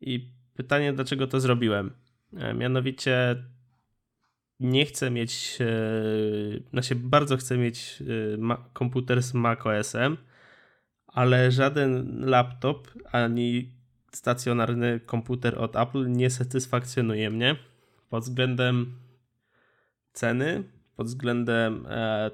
[0.00, 1.92] I pytanie, dlaczego to zrobiłem?
[2.36, 3.44] E, mianowicie
[4.60, 5.66] nie chcę mieć, e,
[6.70, 8.02] znaczy bardzo chcę mieć
[8.50, 10.16] e, komputer z macOS-em,
[11.06, 13.74] ale żaden laptop ani
[14.12, 17.56] stacjonarny komputer od Apple nie satysfakcjonuje mnie
[18.08, 18.98] pod względem
[20.12, 20.64] ceny,
[20.96, 22.30] pod względem e,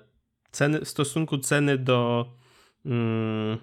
[0.50, 2.30] ceny, stosunku ceny do,
[2.86, 3.58] mm,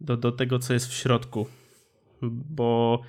[0.00, 1.46] do, do tego, co jest w środku.
[2.22, 3.02] Bo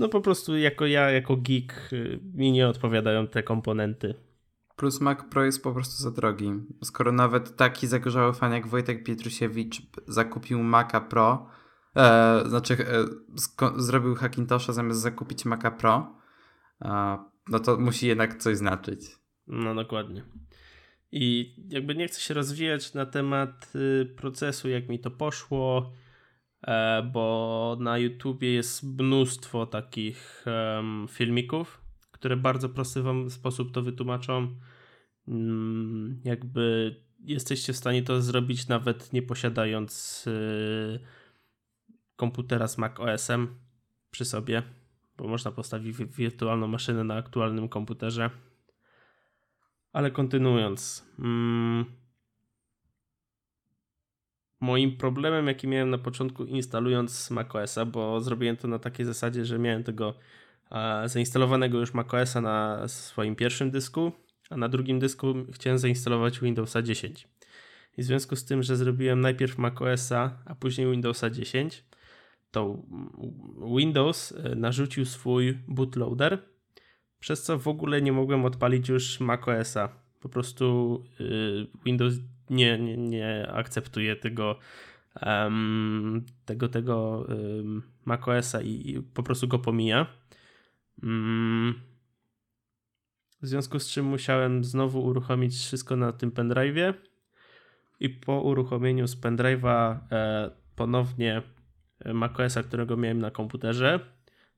[0.00, 4.14] no po prostu jako ja, jako geek, y, mi nie odpowiadają te komponenty.
[4.76, 6.52] Plus Mac Pro jest po prostu za drogi.
[6.84, 11.46] Skoro nawet taki zagorzały fan jak Wojtek Pietrusiewicz zakupił Maca Pro,
[11.96, 13.04] e, znaczy e,
[13.76, 16.16] zrobił Hackintosha zamiast zakupić Maca Pro,
[16.82, 19.00] e, no to musi jednak coś znaczyć.
[19.46, 20.24] No dokładnie.
[21.12, 25.92] I jakby nie chcę się rozwijać na temat y, procesu, jak mi to poszło,
[27.12, 30.44] bo na YouTubie jest mnóstwo takich
[31.08, 34.56] filmików, które w bardzo prosty wam sposób to wytłumaczą.
[35.26, 41.00] Um, jakby jesteście w stanie to zrobić nawet nie posiadając y,
[42.16, 43.54] komputera z Mac OS-em
[44.10, 44.62] przy sobie,
[45.16, 48.30] bo można postawić wirtualną maszynę na aktualnym komputerze.
[49.92, 51.06] Ale kontynuując.
[51.18, 51.84] Um,
[54.60, 59.58] moim problemem, jaki miałem na początku instalując macOSa, bo zrobiłem to na takiej zasadzie, że
[59.58, 60.14] miałem tego
[61.04, 64.12] zainstalowanego już macOSa na swoim pierwszym dysku,
[64.50, 67.28] a na drugim dysku chciałem zainstalować Windowsa 10.
[67.96, 71.84] I w związku z tym, że zrobiłem najpierw macOSa, a później Windowsa 10,
[72.50, 72.82] to
[73.76, 76.38] Windows e, narzucił swój bootloader,
[77.20, 79.88] przez co w ogóle nie mogłem odpalić już macOSa.
[80.20, 82.14] Po prostu y, Windows
[82.50, 84.58] nie, nie, nie akceptuje tego
[85.26, 90.06] um, tego, tego um, macOSa i, i, po prostu go pomija.
[91.02, 91.80] Um,
[93.42, 96.94] w związku z czym musiałem znowu uruchomić wszystko na tym pendrive'ie
[98.00, 101.42] i po uruchomieniu z pendrive'a e, ponownie
[102.14, 104.00] macOSa, którego miałem na komputerze,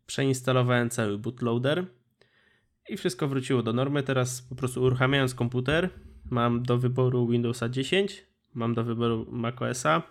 [0.07, 1.87] przeinstalowałem cały bootloader
[2.89, 4.03] i wszystko wróciło do normy.
[4.03, 5.91] Teraz po prostu uruchamiając komputer,
[6.31, 10.03] mam do wyboru Windowsa 10, mam do wyboru macOSa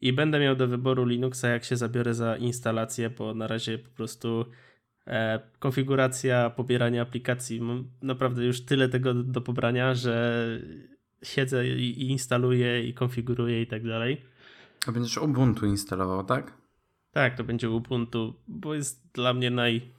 [0.00, 3.90] i będę miał do wyboru Linuxa, jak się zabiorę za instalację, bo na razie po
[3.90, 4.46] prostu
[5.06, 10.46] e, konfiguracja pobierania aplikacji, mam naprawdę już tyle tego do, pobrania, że
[11.22, 14.22] siedzę i, i instaluję i konfiguruję i tak dalej.
[14.86, 16.52] A będziesz Ubuntu instalował, tak?
[17.10, 19.90] Tak, to będzie Ubuntu, bo jest dla mnie naj,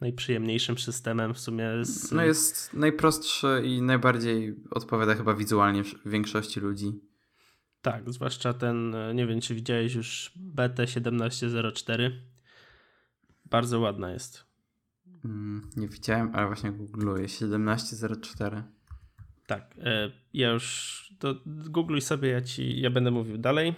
[0.00, 1.68] najprzyjemniejszym systemem w sumie.
[1.82, 2.12] Z...
[2.12, 7.00] No jest najprostszy i najbardziej odpowiada chyba wizualnie większości ludzi.
[7.82, 12.22] Tak, zwłaszcza ten, nie wiem czy widziałeś już BT 1704.
[13.44, 14.44] Bardzo ładna jest.
[15.24, 18.62] Mm, nie widziałem, ale właśnie googluję 1704.
[19.46, 23.74] Tak, e, ja już to googluj sobie, ja ci ja będę mówił dalej.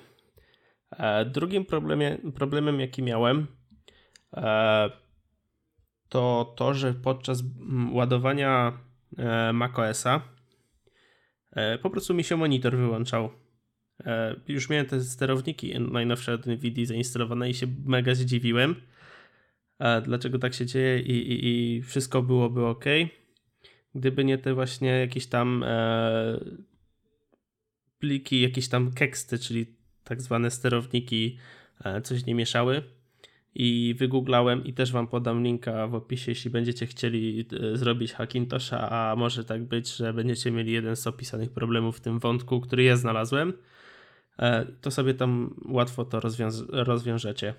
[0.91, 3.47] E, drugim problemie, problemem, jaki miałem,
[4.35, 4.91] e,
[6.13, 7.43] to to, że podczas
[7.93, 8.79] ładowania
[9.53, 10.23] macOSa
[11.83, 13.31] po prostu mi się monitor wyłączał.
[14.49, 18.75] Już miałem te sterowniki najnowsze od NVIDIA zainstalowane i się mega zdziwiłem,
[20.05, 22.85] dlaczego tak się dzieje i, i, i wszystko byłoby ok.
[23.95, 25.65] Gdyby nie te właśnie jakieś tam
[27.99, 29.67] pliki, jakieś tam keksty, czyli
[30.05, 31.39] tak zwane sterowniki
[31.85, 32.83] e, coś nie mieszały
[33.55, 38.91] i wygooglałem i też wam podam linka w opisie, jeśli będziecie chcieli e, zrobić Hackintosha,
[38.91, 42.83] a może tak być, że będziecie mieli jeden z opisanych problemów w tym wątku, który
[42.83, 43.53] ja znalazłem,
[44.39, 47.55] e, to sobie tam łatwo to rozwiąz rozwiążecie.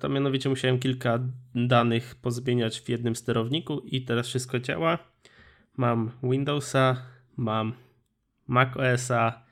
[0.00, 1.18] To mianowicie musiałem kilka
[1.54, 4.98] danych pozmieniać w jednym sterowniku i teraz wszystko działa.
[5.76, 7.02] Mam Windowsa,
[7.36, 7.72] mam
[8.46, 9.42] macOSa,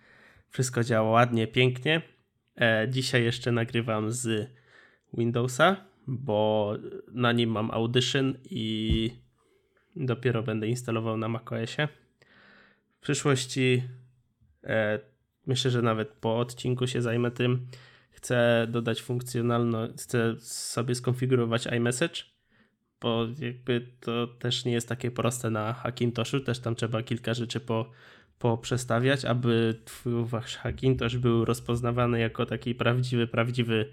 [0.49, 2.03] wszystko działa ładnie, pięknie.
[2.61, 4.51] E, dzisiaj jeszcze nagrywam z
[5.17, 6.73] Windowsa, bo
[7.13, 9.11] na nim mam Audition i
[9.97, 11.89] dopiero będę instalował na macOSie.
[12.99, 13.83] W przyszłości
[14.65, 15.01] e,
[15.47, 17.67] myślę, że nawet po odcinku się zajmę tym.
[18.11, 22.23] Chcę dodać funkcjonalność, chcę sobie skonfigurować iMessage,
[23.01, 27.61] bo jakby to też nie jest takie proste na Hackintoshu, też tam trzeba kilka rzeczy
[27.61, 27.91] po
[28.39, 33.93] poprzestawiać, aby twój wasz Hackintosh był rozpoznawany jako taki prawdziwy, prawdziwy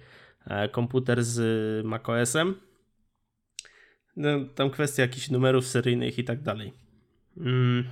[0.71, 2.55] komputer z macOSem.
[4.15, 6.73] No, tam kwestia jakichś numerów seryjnych i tak dalej.
[7.37, 7.83] Mm,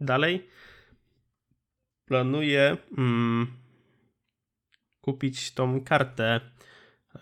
[0.00, 0.48] dalej
[2.04, 3.46] planuję mm,
[5.00, 6.40] kupić tą kartę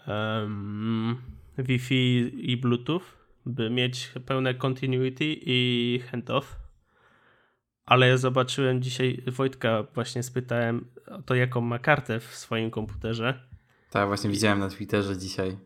[0.06, 1.16] um,
[1.58, 3.02] Wi-Fi i Bluetooth,
[3.46, 6.66] by mieć pełne continuity i handoff
[7.86, 13.48] ale ja zobaczyłem dzisiaj Wojtka, właśnie spytałem o to, jaką ma kartę w swoim komputerze.
[13.96, 15.58] Tak, właśnie widziałem na Twitterze dzisiaj.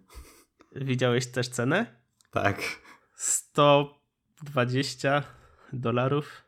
[0.76, 1.86] Widziałeś też cenę?
[2.30, 2.62] Tak.
[3.14, 5.22] 120
[5.72, 6.44] dolarów.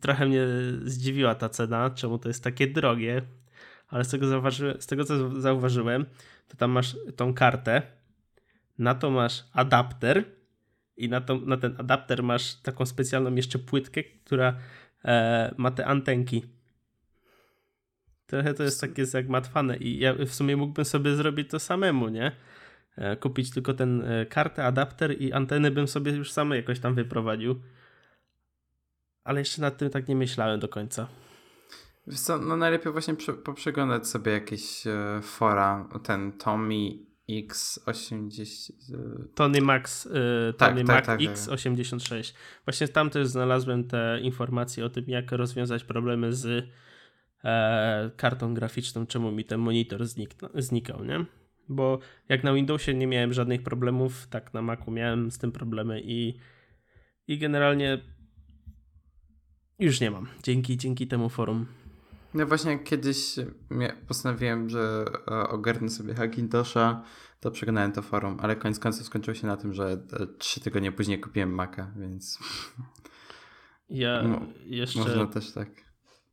[0.00, 0.46] Trochę mnie
[0.84, 3.22] zdziwiła ta cena, czemu to jest takie drogie,
[3.88, 6.06] ale z tego, z tego co zauważyłem,
[6.48, 7.82] to tam masz tą kartę,
[8.78, 10.24] na to masz adapter,
[10.96, 14.56] i na, to, na ten adapter masz taką specjalną jeszcze płytkę, która
[15.04, 16.59] e, ma te antenki.
[18.30, 22.32] Trochę to jest takie zagmatwane i ja w sumie mógłbym sobie zrobić to samemu, nie?
[22.96, 26.94] E, kupić tylko ten e, kartę, adapter i anteny bym sobie już sam jakoś tam
[26.94, 27.60] wyprowadził.
[29.24, 31.08] Ale jeszcze nad tym tak nie myślałem do końca.
[32.06, 33.14] Wiesz co, no najlepiej właśnie
[33.44, 36.90] poprzeglądać sobie jakieś e, fora, ten Tommy
[37.30, 38.72] X80.
[39.34, 40.10] Tony Max, y,
[40.58, 42.34] tak, Tony tak, Mac tak, X86.
[42.64, 46.68] Właśnie tam też znalazłem te informacje o tym, jak rozwiązać problemy z
[47.44, 51.24] e, kartą graficzną, czemu mi ten monitor znik znikał, nie?
[51.68, 56.00] Bo jak na Windowsie nie miałem żadnych problemów, tak na Macu miałem z tym problemy
[56.04, 56.38] i,
[57.28, 57.98] i generalnie
[59.78, 60.26] już nie mam.
[60.42, 61.66] Dzięki, dzięki temu forum.
[62.34, 63.34] No właśnie kiedyś
[64.08, 67.04] postanowiłem, że e, ogarnę sobie Hackintosha,
[67.40, 70.92] to przeglądałem to forum, ale koniec końców skończyło się na tym, że e, trzy tygodnie
[70.92, 72.38] później kupiłem Maca, więc
[73.90, 74.22] ja
[74.66, 75.89] jeszcze można też tak.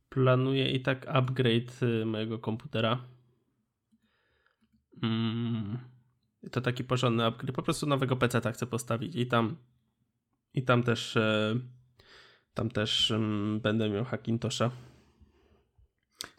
[0.08, 3.04] Planuję i tak upgrade y, mojego komputera.
[5.02, 5.78] Mm,
[6.50, 7.56] to taki porządny upgrade.
[7.56, 9.56] Po prostu nowego PC chcę postawić i tam
[10.54, 11.54] i tam też e,
[12.54, 14.70] tam też mm, będę miał Hackintosha.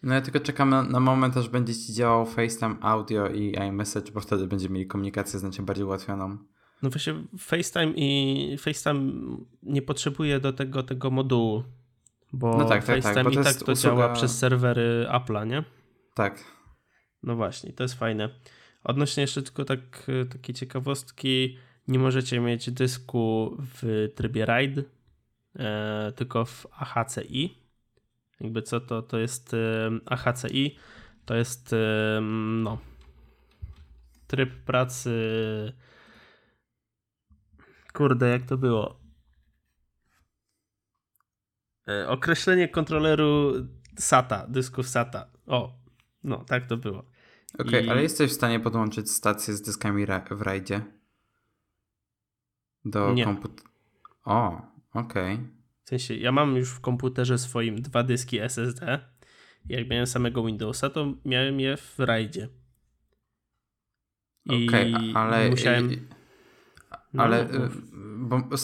[0.03, 4.11] No ja tylko czekam na, na moment, aż będzie ci działał FaceTime audio i iMessage,
[4.11, 6.37] bo wtedy będziemy mieli komunikację znacznie bardziej ułatwioną.
[6.81, 9.11] No właśnie FaceTime i FaceTime
[9.63, 11.63] nie potrzebuje do tego tego modułu,
[12.33, 13.95] bo no tak, FaceTime tak, tak, i tak to usługa...
[13.95, 15.63] działa przez serwery Apple'a, nie?
[16.13, 16.43] Tak.
[17.23, 18.29] No właśnie, to jest fajne.
[18.83, 21.57] Odnośnie jeszcze tylko tak, takiej ciekawostki,
[21.87, 24.79] nie możecie mieć dysku w trybie RAID,
[25.55, 27.57] e, tylko w AHCI.
[28.39, 30.77] Jakby co to, to jest e, AHCI,
[31.25, 32.19] to jest e,
[32.63, 32.77] no,
[34.27, 35.11] tryb pracy
[37.93, 38.98] kurde, jak to było?
[41.89, 43.53] E, określenie kontroleru
[43.97, 45.27] SATA, dysków SATA.
[45.47, 45.79] O,
[46.23, 46.99] no, tak to było.
[47.53, 47.89] Okej, okay, I...
[47.89, 50.81] ale jesteś w stanie podłączyć stację z dyskami w RAIDzie?
[52.85, 53.69] Do komputera.
[54.25, 54.61] O,
[54.93, 55.33] okej.
[55.35, 55.47] Okay.
[55.83, 58.99] W sensie, ja mam już w komputerze swoim dwa dyski SSD.
[59.65, 62.47] Jak miałem samego Windowsa, to miałem je w RAIDzie.
[64.45, 65.49] Okej, okay, ale.
[65.49, 66.07] Musiałem...
[67.13, 67.47] No, ale.
[67.53, 67.69] No,
[68.17, 68.57] bo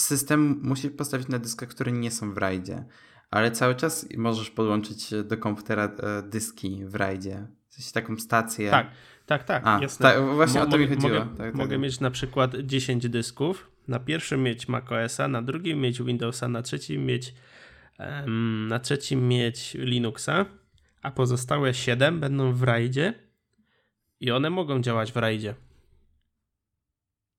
[0.00, 2.84] system musi postawić na dyskach, które nie są w RAIDzie.
[3.30, 7.46] Ale cały czas możesz podłączyć do komputera e, dyski w RAIDzie.
[7.68, 8.70] W sensie taką stację.
[8.70, 8.90] Tak,
[9.26, 9.62] tak, tak.
[9.66, 10.02] A, jasne.
[10.02, 11.18] Tak, właśnie Mo o to mi chodziło.
[11.18, 11.80] Mogę, tak, mogę tak.
[11.80, 13.70] mieć na przykład 10 dysków.
[13.88, 17.34] Na pierwszym mieć macOSa, na drugim mieć Windowsa, na trzecim mieć
[17.98, 20.46] um, na trzecim mieć Linuxa,
[21.02, 23.14] a pozostałe 7 będą w RAIDzie
[24.20, 25.54] i one mogą działać w RAIDzie.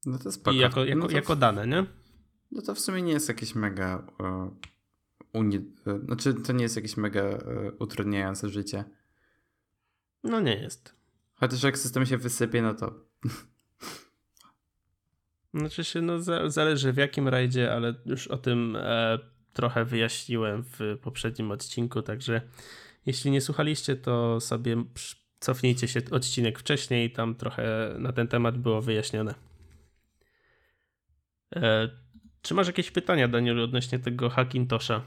[0.06, 0.52] No to spoko.
[0.52, 1.86] I jako, jako, no jako dane, nie?
[2.52, 4.54] No to w sumie nie jest jakieś mega uh,
[5.34, 5.76] uni...
[6.06, 7.40] Znaczy to nie jest jakieś mega uh,
[7.80, 8.84] utrudniające życie.
[10.24, 10.96] No nie jest.
[11.36, 12.94] Chociaż jak system się wysypie, no to...
[15.54, 16.20] Znaczy się, no
[16.50, 19.20] zależy w jakim rajdzie, ale już o tym e,
[19.54, 22.42] trochę wyjaśniłem w poprzednim odcinku, także
[23.06, 24.84] jeśli nie słuchaliście, to sobie
[25.40, 29.36] cofnijcie się odcinek wcześniej, tam trochę na ten temat było wyjaśnione.
[31.56, 31.90] E,
[32.42, 35.02] czy masz jakieś pytania, Daniel, odnośnie tego Hackintosha?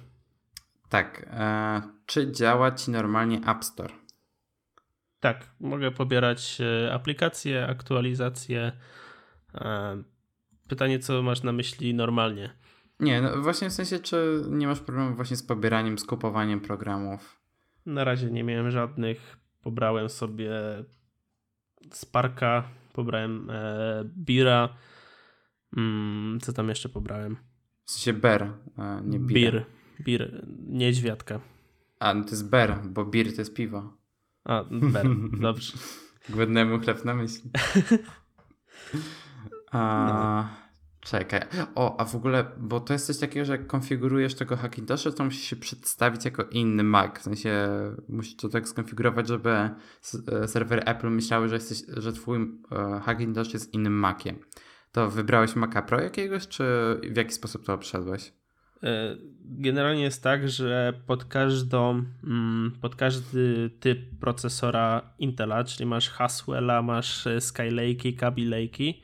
[0.88, 1.26] Tak.
[1.30, 3.94] E, czy działa ci normalnie App Store?
[5.20, 8.72] Tak, mogę pobierać e, aplikacje, aktualizacje.
[9.54, 10.02] E,
[10.68, 12.50] pytanie, co masz na myśli normalnie?
[13.00, 17.40] Nie, no właśnie w sensie, czy nie masz problemu właśnie z pobieraniem, z kupowaniem programów?
[17.86, 19.36] Na razie nie miałem żadnych.
[19.62, 20.50] Pobrałem sobie
[21.90, 24.68] Sparka, pobrałem e, Bira.
[25.76, 27.36] Mm, co tam jeszcze pobrałem?
[27.84, 29.50] W sensie Ber, a nie Bira.
[29.50, 29.64] Bir,
[30.00, 31.40] Bir, niedźwiadka.
[31.98, 33.96] A, no to jest Ber, bo Bir to jest piwo.
[34.44, 35.06] A, Ber,
[35.40, 35.72] dobrze.
[36.34, 37.50] Głodnemu chleb na myśli.
[39.72, 40.62] A, no.
[41.00, 41.40] Czekaj.
[41.74, 45.24] O, a w ogóle, bo to jest coś takiego, że jak konfigurujesz tego Hackintosha, to
[45.24, 47.18] musi się przedstawić jako inny Mac.
[47.18, 47.68] W sensie
[48.08, 53.52] musisz to tak skonfigurować, żeby e, serwery Apple myślały, że, jesteś, że twój e, Hackintosh
[53.52, 54.36] jest innym Maciem.
[54.92, 56.64] To wybrałeś Maca Pro jakiegoś, czy
[57.10, 58.32] w jaki sposób to obszedłeś?
[58.82, 66.08] E, generalnie jest tak, że pod każdą, mm, pod każdy typ procesora Intela, czyli masz
[66.10, 68.94] Haswella, masz Skylake'i, Kaby Lake'i,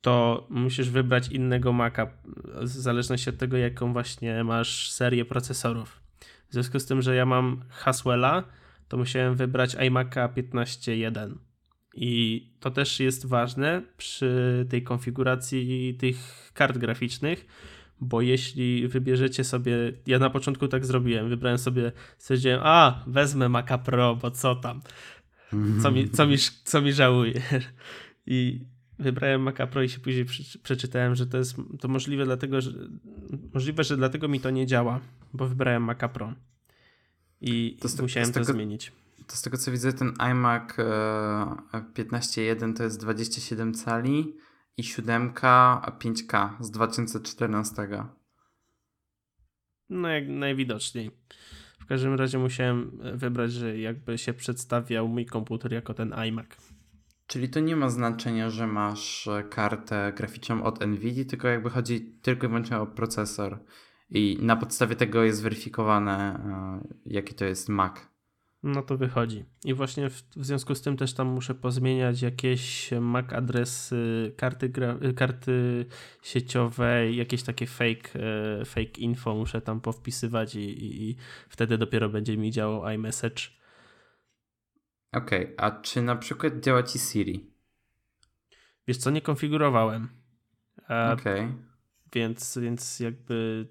[0.00, 2.06] to musisz wybrać innego Maca
[2.60, 6.00] w zależności od tego, jaką właśnie masz serię procesorów.
[6.48, 8.44] W związku z tym, że ja mam Haswella,
[8.88, 11.49] to musiałem wybrać iMac'a 15.1.
[11.94, 17.46] I to też jest ważne przy tej konfiguracji tych kart graficznych,
[18.00, 19.72] bo jeśli wybierzecie sobie,
[20.06, 24.80] ja na początku tak zrobiłem, wybrałem sobie, stwierdziłem, a wezmę Maca Pro, bo co tam,
[25.82, 27.42] co mi, co mi, co mi żałuję.
[28.26, 28.60] I
[28.98, 30.26] wybrałem Maca Pro i się później
[30.62, 32.70] przeczytałem, że to jest to możliwe dlatego, że
[33.54, 35.00] możliwe, że dlatego mi to nie działa,
[35.32, 36.34] bo wybrałem Maca Pro.
[37.40, 38.92] I to musiałem to zmienić.
[39.26, 40.68] To z tego co widzę, ten iMac
[41.94, 44.36] 15.1 e, to jest 27 cali
[44.76, 47.88] i 7 5K z 2014.
[49.90, 51.10] No jak najwidoczniej.
[51.80, 56.46] W każdym razie musiałem wybrać, że jakby się przedstawiał mój komputer jako ten iMac.
[57.26, 62.46] Czyli to nie ma znaczenia, że masz kartę graficzną od Nvidia, tylko jakby chodzi tylko
[62.46, 63.58] i wyłącznie o procesor.
[64.10, 66.34] I na podstawie tego jest weryfikowane,
[66.84, 68.09] e, jaki to jest Mac.
[68.62, 69.44] No to wychodzi.
[69.64, 74.68] I właśnie w, w, związku z tym też tam muszę pozmieniać jakieś MAC adresy, karty,
[74.68, 75.86] gra, karty
[76.22, 78.20] sieciowe, jakieś takie fake,
[78.60, 81.16] e, fake info muszę tam powpisywać i, i, i
[81.48, 83.42] wtedy dopiero będzie mi działał iMessage.
[85.12, 87.50] Okej, okay, a czy na przykład działa ci Siri?
[88.88, 90.08] Wiesz co, nie konfigurowałem.
[91.12, 91.40] Okej.
[91.40, 91.54] Okay.
[92.12, 93.66] Więc, więc jakby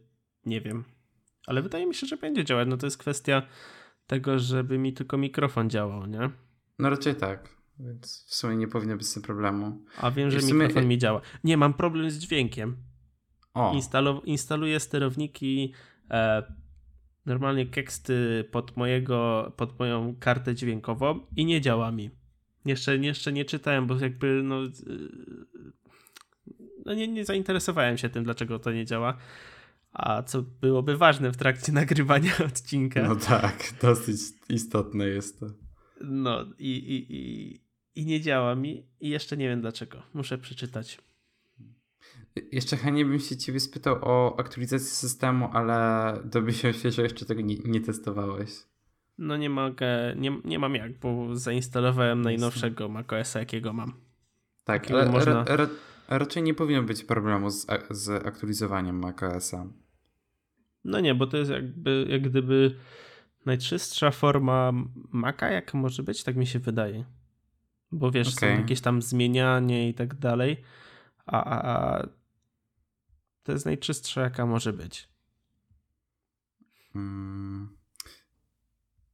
[0.45, 0.83] nie wiem.
[1.47, 2.67] Ale wydaje mi się, że będzie działać.
[2.67, 3.41] No to jest kwestia
[4.09, 6.29] tego, żeby mi tylko mikrofon działał, nie?
[6.79, 7.49] No raczej tak,
[7.79, 9.85] więc w sumie nie powinno być z tym problemu.
[9.97, 10.53] A wiem, że sumie...
[10.53, 11.21] mikrofon mi działa.
[11.43, 12.77] Nie, mam problem z dźwiękiem.
[13.53, 13.73] O.
[13.73, 15.73] Instalu instaluję sterowniki,
[16.11, 16.43] e,
[17.25, 22.09] normalnie keksty pod, mojego, pod moją kartę dźwiękową i nie działa mi.
[22.65, 24.69] Jeszcze, jeszcze nie czytałem, bo jakby no, e,
[26.85, 29.17] no nie, nie zainteresowałem się tym, dlaczego to nie działa.
[29.93, 33.03] A co byłoby ważne w trakcie nagrywania odcinka.
[33.03, 34.17] No tak, dosyć
[34.49, 35.45] istotne jest to.
[36.01, 37.61] No i, i, i,
[37.95, 40.01] i nie działa mi i jeszcze nie wiem dlaczego.
[40.13, 40.99] Muszę przeczytać.
[42.51, 47.41] Jeszcze chętnie bym się ciebie spytał o aktualizację systemu, ale domyślam się, że jeszcze tego
[47.41, 48.49] nie, nie testowałeś.
[49.17, 53.93] No nie mogę, nie, nie mam jak, bo zainstalowałem najnowszego macOSa, jakiego mam.
[54.63, 55.45] Tak, ale można...
[56.17, 59.65] raczej nie powinno być problemu z, z aktualizowaniem macOSa.
[60.83, 62.75] No nie, bo to jest jakby, jak gdyby
[63.45, 64.71] najczystsza forma
[65.11, 67.05] Maca, jaka może być, tak mi się wydaje.
[67.91, 68.49] Bo wiesz, okay.
[68.55, 70.63] są jakieś tam zmienianie i tak dalej,
[71.25, 72.07] a, a, a
[73.43, 75.09] to jest najczystsza, jaka może być.
[76.93, 77.77] Hmm.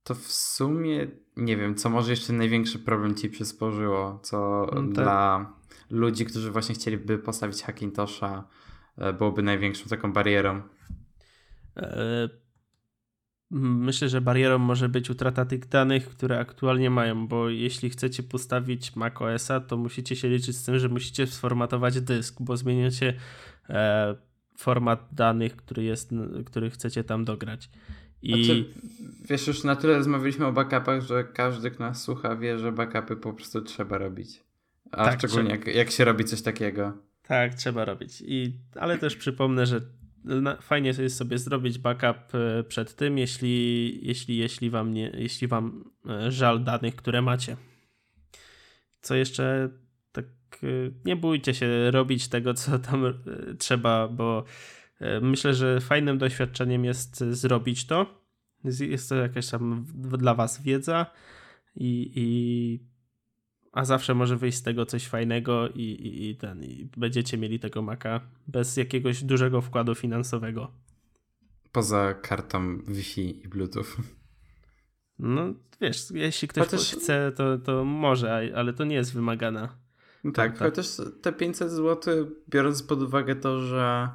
[0.03, 5.53] To w sumie nie wiem, co może jeszcze największy problem ci przysporzyło, co no dla
[5.89, 8.47] ludzi, którzy właśnie chcieliby postawić Hackintosha,
[8.97, 10.61] e, byłoby największą taką barierą.
[11.77, 12.29] E,
[13.51, 18.95] myślę, że barierą może być utrata tych danych, które aktualnie mają, bo jeśli chcecie postawić
[18.95, 23.13] macOSa, to musicie się liczyć z tym, że musicie sformatować dysk, bo zmieniacie
[24.57, 26.09] format danych, który jest,
[26.45, 27.69] który chcecie tam dograć.
[28.21, 28.45] I...
[28.45, 28.73] Znaczy,
[29.29, 33.15] wiesz, już na tyle rozmawialiśmy o backupach, że każdy, kto nas słucha, wie, że backupy
[33.15, 34.44] po prostu trzeba robić.
[34.95, 36.93] A tak, szczególnie jak, jak się robi coś takiego.
[37.27, 38.23] Tak, trzeba robić.
[38.25, 39.81] I, ale też przypomnę, że
[40.61, 45.91] fajnie jest sobie zrobić backup e, przed tym, jeśli, jeśli, jeśli, wam, nie, jeśli wam
[46.09, 47.57] e, żal danych, które macie.
[49.01, 49.69] Co jeszcze
[50.11, 50.25] tak
[50.63, 50.67] e,
[51.05, 53.03] nie bójcie się robić tego, co tam
[53.59, 54.43] trzeba, bo
[55.21, 58.25] myślę, że fajnym doświadczeniem jest zrobić to.
[58.79, 61.05] Jest to jakaś tam dla was wiedza
[61.75, 62.94] i, i
[63.76, 67.59] a zawsze może wyjść z tego coś fajnego i, i, i, ten, i będziecie mieli
[67.59, 70.71] tego maka bez jakiegoś dużego wkładu finansowego.
[71.71, 73.86] Poza kartą Wi-Fi i Bluetooth.
[75.19, 76.95] No wiesz, jeśli ktoś chociaż...
[76.95, 79.78] chce, to, to może, ale to nie jest wymagana.
[80.23, 80.88] No tak, chociaż
[81.21, 84.09] te 500 zł, biorąc pod uwagę to, że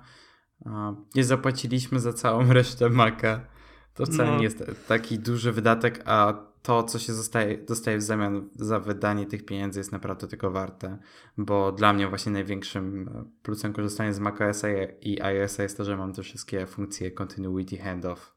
[1.14, 3.46] nie zapłaciliśmy za całą resztę maka,
[3.94, 4.36] to wcale no.
[4.36, 9.26] nie jest taki duży wydatek, a to, co się zostaje, dostaje w zamian za wydanie
[9.26, 10.98] tych pieniędzy jest naprawdę tego warte,
[11.38, 13.10] bo dla mnie właśnie największym
[13.42, 14.62] plusem korzystania z macOS
[15.00, 18.36] i iOS jest to, że mam te wszystkie funkcje continuity handoff.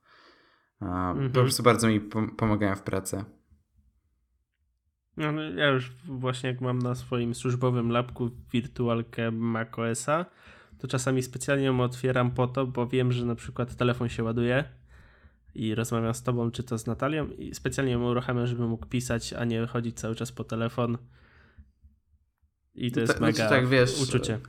[0.82, 1.32] Mhm.
[1.32, 2.01] Po prostu bardzo mi
[2.38, 3.26] pomagają w pracy.
[5.17, 10.26] No, no, ja już właśnie jak mam na swoim służbowym lapku wirtualkę macOSa,
[10.78, 14.63] to czasami specjalnie ją otwieram po to, bo wiem, że na przykład telefon się ładuje
[15.55, 19.33] i rozmawiam z tobą, czy to z Natalią i specjalnie ją uruchamiam, żeby mógł pisać,
[19.33, 20.97] a nie chodzić cały czas po telefon.
[22.75, 24.39] I to jest mega znaczy, tak, wiesz, uczucie.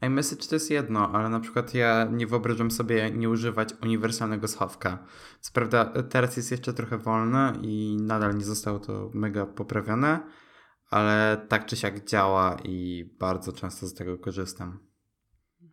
[0.00, 5.06] iMessage to jest jedno, ale na przykład ja nie wyobrażam sobie nie używać uniwersalnego schowka.
[5.40, 10.20] Co prawda teraz jest jeszcze trochę wolne i nadal nie zostało to mega poprawione,
[10.90, 14.78] ale tak czy siak działa i bardzo często z tego korzystam.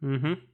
[0.04, 0.53] Mhm.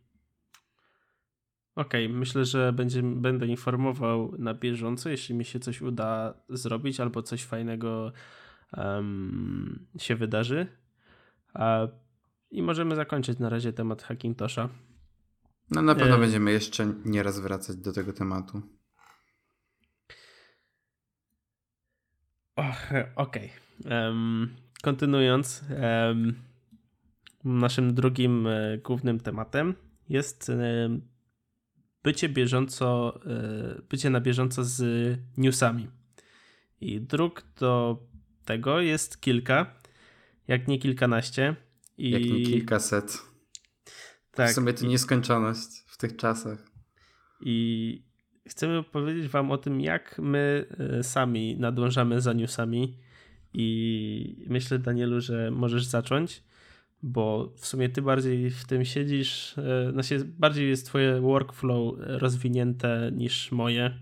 [1.79, 6.99] Okej, okay, myślę, że będzie, będę informował na bieżąco, jeśli mi się coś uda zrobić
[6.99, 8.11] albo coś fajnego
[8.77, 10.67] um, się wydarzy.
[11.53, 11.87] A,
[12.51, 14.69] I możemy zakończyć na razie temat Hackintosha.
[15.71, 16.19] No na pewno e...
[16.19, 18.61] będziemy jeszcze nieraz wracać do tego tematu.
[22.55, 23.05] Okej.
[23.15, 23.49] Okay.
[24.07, 26.33] Um, kontynuując, um,
[27.43, 29.75] naszym drugim e, głównym tematem
[30.09, 30.51] jest
[32.03, 35.87] bycie bieżąco, e, bycie na bieżąco z newsami.
[36.81, 37.99] I dróg do
[38.45, 39.75] tego jest kilka,
[40.47, 41.55] jak nie kilkanaście.
[41.97, 42.09] I...
[42.09, 43.21] Jak nie kilkaset.
[44.31, 44.51] Tak.
[44.51, 46.71] W sumie to nieskończoność w tych czasach.
[47.41, 48.03] I
[48.47, 50.65] chcemy powiedzieć wam o tym, jak my
[50.99, 52.97] e, sami nadążamy za newsami.
[53.53, 56.43] I myślę, Danielu, że możesz zacząć
[57.03, 63.11] bo w sumie ty bardziej w tym siedzisz, e, znaczy bardziej jest twoje workflow rozwinięte
[63.13, 63.99] niż moje.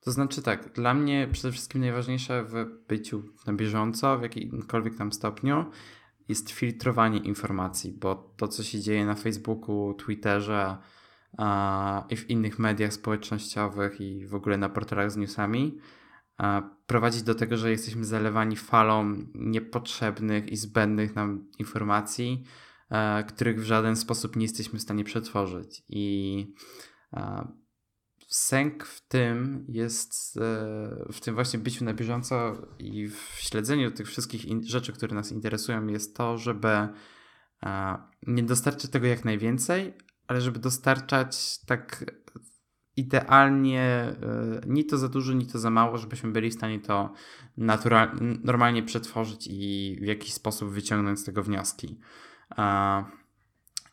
[0.00, 5.12] To znaczy tak, dla mnie przede wszystkim najważniejsze w byciu na bieżąco, w jakimkolwiek tam
[5.12, 5.64] stopniu,
[6.28, 10.76] jest filtrowanie informacji, bo to, co się dzieje na Facebooku, Twitterze,
[12.10, 15.78] i w innych mediach społecznościowych i w ogóle na portalach z newsami
[16.86, 22.44] prowadzić do tego, że jesteśmy zalewani falą niepotrzebnych i zbędnych nam informacji,
[23.28, 25.82] których w żaden sposób nie jesteśmy w stanie przetworzyć.
[25.88, 26.54] I
[28.28, 34.06] sęk w tym jest, e, w tym właśnie byciu na bieżąco i w śledzeniu tych
[34.06, 36.88] wszystkich rzeczy, które nas interesują, jest to, żeby
[38.26, 39.94] nie dostarczyć tego jak najwięcej,
[40.26, 42.04] ale żeby dostarczać tak
[42.96, 44.16] idealnie, e,
[44.66, 47.12] ni to za dużo, ni to za mało, żebyśmy byli w stanie to
[47.56, 48.10] natural,
[48.44, 51.98] normalnie przetworzyć i w jakiś sposób wyciągnąć z tego wnioski.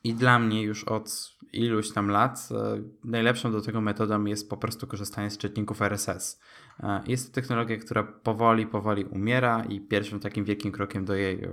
[0.04, 4.58] I dla mnie już od iluś tam lat e, najlepszą do tego metodą jest po
[4.58, 6.42] prostu korzystanie z czytników RSS.
[6.80, 11.48] E, jest to technologia, która powoli, powoli umiera i pierwszym takim wielkim krokiem do jej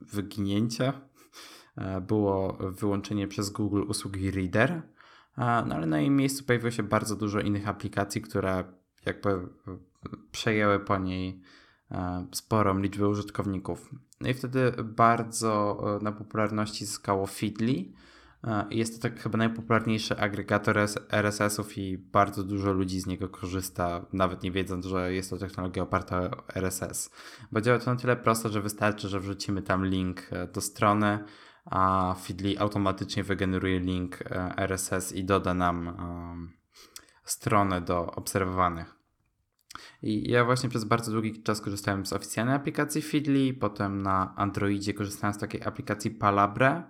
[0.00, 0.92] wyginięcia
[2.00, 4.82] było wyłączenie przez Google usługi Reader
[5.36, 8.64] no ale na jej miejscu pojawiło się bardzo dużo innych aplikacji, które
[9.06, 9.38] jakby e,
[10.30, 11.40] przejęły po niej
[11.90, 13.90] e, sporą liczbę użytkowników.
[14.20, 17.84] No i wtedy bardzo e, na popularności zyskało Feedly.
[18.70, 20.78] Jest to tak chyba najpopularniejszy agregator
[21.10, 25.82] RSS-ów i bardzo dużo ludzi z niego korzysta, nawet nie wiedząc, że jest to technologia
[25.82, 27.10] oparta o RSS.
[27.52, 31.24] Bo działa to na tyle prosto, że wystarczy, że wrzucimy tam link do strony,
[31.66, 36.52] a Feedly automatycznie wygeneruje link e, RSS i doda nam um,
[37.24, 38.94] stronę do obserwowanych.
[40.02, 44.94] I ja właśnie przez bardzo długi czas korzystałem z oficjalnej aplikacji Feedly, potem na Androidzie
[44.94, 46.82] korzystałem z takiej aplikacji Palabre,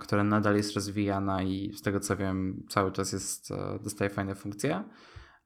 [0.00, 4.34] która nadal jest rozwijana i z tego co wiem cały czas jest, e, dostaje fajne
[4.34, 4.84] funkcje.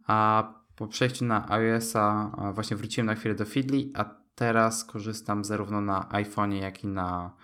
[0.06, 5.80] A po przejściu na iOS-a właśnie wróciłem na chwilę do Feedly, a teraz korzystam zarówno
[5.80, 7.36] na iPhone'ie, jak i na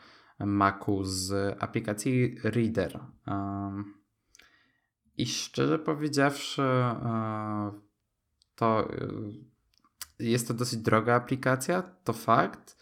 [0.47, 3.01] Macu z aplikacji Reader.
[5.17, 6.63] I szczerze powiedziawszy,
[8.55, 9.09] to e,
[10.19, 12.77] jest to dosyć droga aplikacja, to fakt,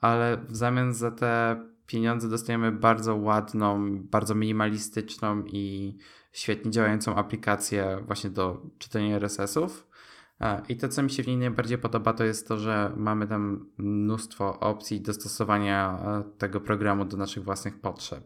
[0.00, 5.96] ale w zamian za te pieniądze dostajemy bardzo ładną, bardzo minimalistyczną i
[6.32, 9.89] świetnie działającą aplikację właśnie do czytania RSS-ów.
[10.68, 13.66] I to, co mi się w niej najbardziej podoba, to jest to, że mamy tam
[13.78, 18.24] mnóstwo opcji dostosowania e, tego programu do naszych własnych potrzeb.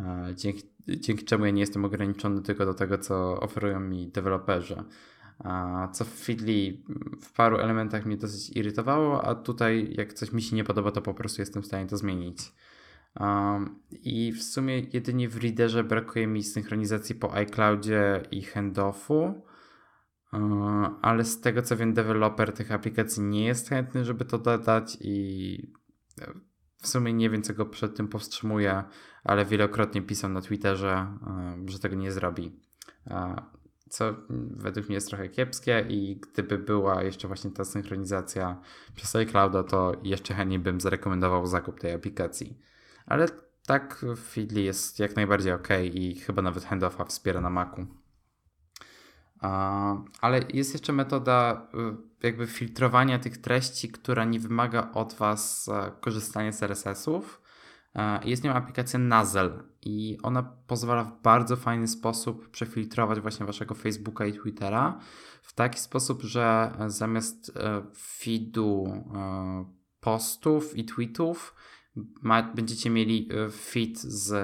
[0.00, 4.76] E, dzięki, dzięki czemu ja nie jestem ograniczony tylko do tego, co oferują mi deweloperzy.
[5.92, 6.78] Co w Feedly
[7.20, 11.02] w paru elementach mnie dosyć irytowało, a tutaj jak coś mi się nie podoba, to
[11.02, 12.52] po prostu jestem w stanie to zmienić.
[14.02, 19.42] I w sumie jedynie w Readerze brakuje mi synchronizacji po iCloudzie i handoffu.
[20.32, 20.38] E,
[21.02, 25.72] ale z tego co wiem, deweloper tych aplikacji nie jest chętny, żeby to dodać i
[26.20, 26.32] e,
[26.82, 28.84] w sumie nie wiem, co go przed tym powstrzymuje,
[29.24, 30.92] ale wielokrotnie pisał na Twitterze,
[31.26, 32.60] e, że tego nie zrobi.
[33.88, 34.14] Co
[34.50, 38.60] według mnie jest trochę kiepskie i gdyby była jeszcze właśnie ta synchronizacja
[38.94, 42.58] przez iClouda, to jeszcze chętniej bym zarekomendował zakup tej aplikacji.
[43.06, 43.28] Ale
[43.66, 47.86] tak Feedly jest jak najbardziej ok i chyba nawet handoffa wspiera na Macu.
[50.20, 55.92] Ale jest jeszcze metoda y, jakby filtrowania tych treści, która nie wymaga od Was e,
[56.00, 57.40] korzystania z RSS-ów.
[57.94, 63.74] E, jest nią aplikacja Nazel i ona pozwala w bardzo fajny sposób przefiltrować właśnie Waszego
[63.74, 65.00] Facebooka i Twittera
[65.42, 69.04] w taki sposób, że zamiast e, feedu
[70.00, 71.54] postów i tweetów
[72.22, 74.34] ma, będziecie mieli feed z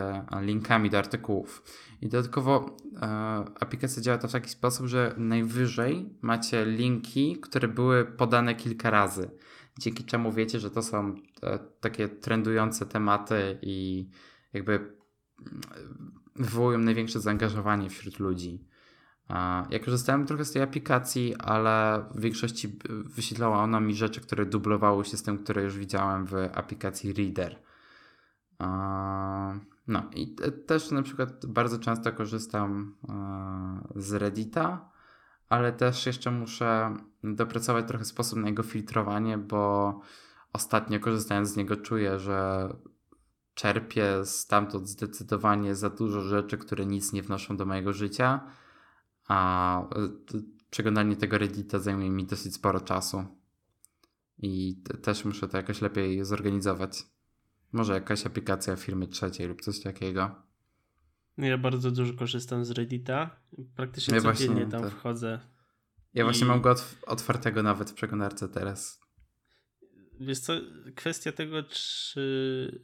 [0.40, 1.62] linkami do artykułów.
[2.02, 3.06] I dodatkowo e,
[3.60, 9.30] aplikacja działa to w taki sposób, że najwyżej macie linki, które były podane kilka razy.
[9.78, 14.08] Dzięki czemu wiecie, że to są e, takie trendujące tematy i
[14.52, 14.92] jakby mm,
[16.36, 18.64] wywołują największe zaangażowanie wśród ludzi.
[19.30, 19.34] E,
[19.70, 25.04] ja korzystałem trochę z tej aplikacji, ale w większości wyświetlała ona mi rzeczy, które dublowały
[25.04, 27.58] się z tym, które już widziałem w aplikacji Reader.
[29.86, 34.90] No i też na przykład bardzo często korzystam e, z Reddita,
[35.48, 40.00] ale też jeszcze muszę dopracować trochę sposób na jego filtrowanie, bo
[40.52, 42.68] ostatnio korzystając z niego czuję, że
[43.54, 48.40] czerpię stamtąd zdecydowanie za dużo rzeczy, które nic nie wnoszą do mojego życia,
[49.32, 50.08] a e,
[50.70, 53.24] przeglądanie tego Reddita zajmuje mi dosyć sporo czasu.
[54.38, 57.02] I też muszę to jakoś lepiej zorganizować.
[57.72, 60.34] Może jakaś aplikacja firmy trzeciej lub coś takiego.
[61.38, 63.40] Ja bardzo dużo korzystam z Reddita.
[63.76, 65.40] Praktycznie ja codziennie tam wchodzę.
[66.14, 66.24] Ja i...
[66.24, 66.74] właśnie mam go
[67.06, 69.00] otwartego nawet w przeglądarce teraz.
[70.20, 70.52] Wiesz co,
[70.94, 72.82] kwestia tego, czy...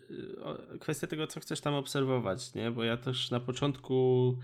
[0.81, 2.71] Kwestia tego, co chcesz tam obserwować, nie?
[2.71, 4.39] Bo ja też na początku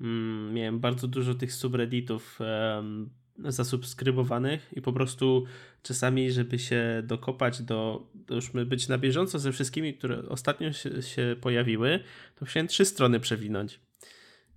[0.00, 3.10] mm, miałem bardzo dużo tych subredditów um,
[3.44, 5.44] zasubskrybowanych i po prostu
[5.82, 11.36] czasami, żeby się dokopać do, już być na bieżąco ze wszystkimi, które ostatnio się, się
[11.40, 11.98] pojawiły,
[12.34, 13.80] to musiałem trzy strony przewinąć.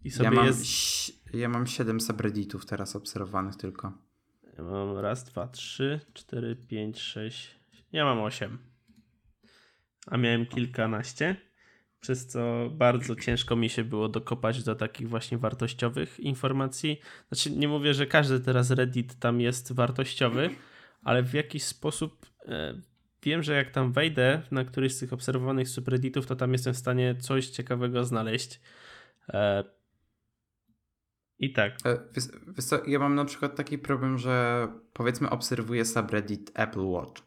[0.03, 1.33] I sobie ja, mam, jest...
[1.33, 3.93] ja mam siedem subredditów teraz obserwowanych tylko.
[4.57, 7.55] Ja mam raz, dwa, trzy, cztery, pięć, sześć.
[7.91, 8.57] Ja mam osiem.
[10.07, 11.35] A miałem kilkanaście
[12.03, 16.99] przez co bardzo ciężko mi się było dokopać do takich właśnie wartościowych informacji.
[17.27, 20.49] Znaczy, nie mówię, że każdy teraz Reddit tam jest wartościowy,
[21.03, 22.81] ale w jakiś sposób e,
[23.23, 26.77] wiem, że jak tam wejdę na któryś z tych obserwowanych subredditów, to tam jestem w
[26.77, 28.61] stanie coś ciekawego znaleźć.
[29.29, 29.63] E,
[31.39, 31.77] I tak.
[31.85, 36.85] E, wiesz, wiesz co, ja mam na przykład taki problem, że powiedzmy obserwuję subreddit Apple
[36.85, 37.23] Watch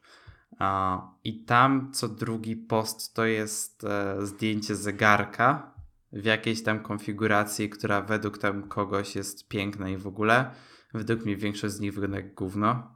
[1.25, 5.75] i tam co drugi post to jest e, zdjęcie zegarka
[6.13, 10.51] w jakiejś tam konfiguracji, która według tam kogoś jest piękna i w ogóle.
[10.95, 12.95] Według mnie większość z nich wygląda jak gówno,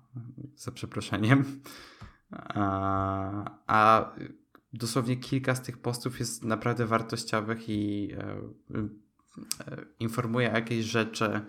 [0.56, 1.60] za przeproszeniem.
[3.66, 4.12] A,
[4.72, 8.18] dosłownie kilka z tych postów jest naprawdę wartościowych i e,
[8.74, 8.88] e,
[9.98, 11.40] informuje o jakiejś rzeczy,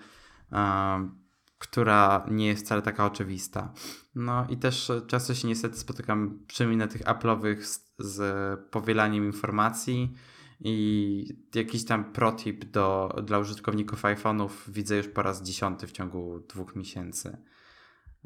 [1.62, 3.74] która nie jest wcale taka oczywista.
[4.16, 10.14] No i też często się niestety spotykam przynajmniej na tych Apple'owych z, z powielaniem informacji
[10.60, 16.40] i jakiś tam protip do, dla użytkowników iPhone'ów widzę już po raz dziesiąty w ciągu
[16.50, 17.38] dwóch miesięcy.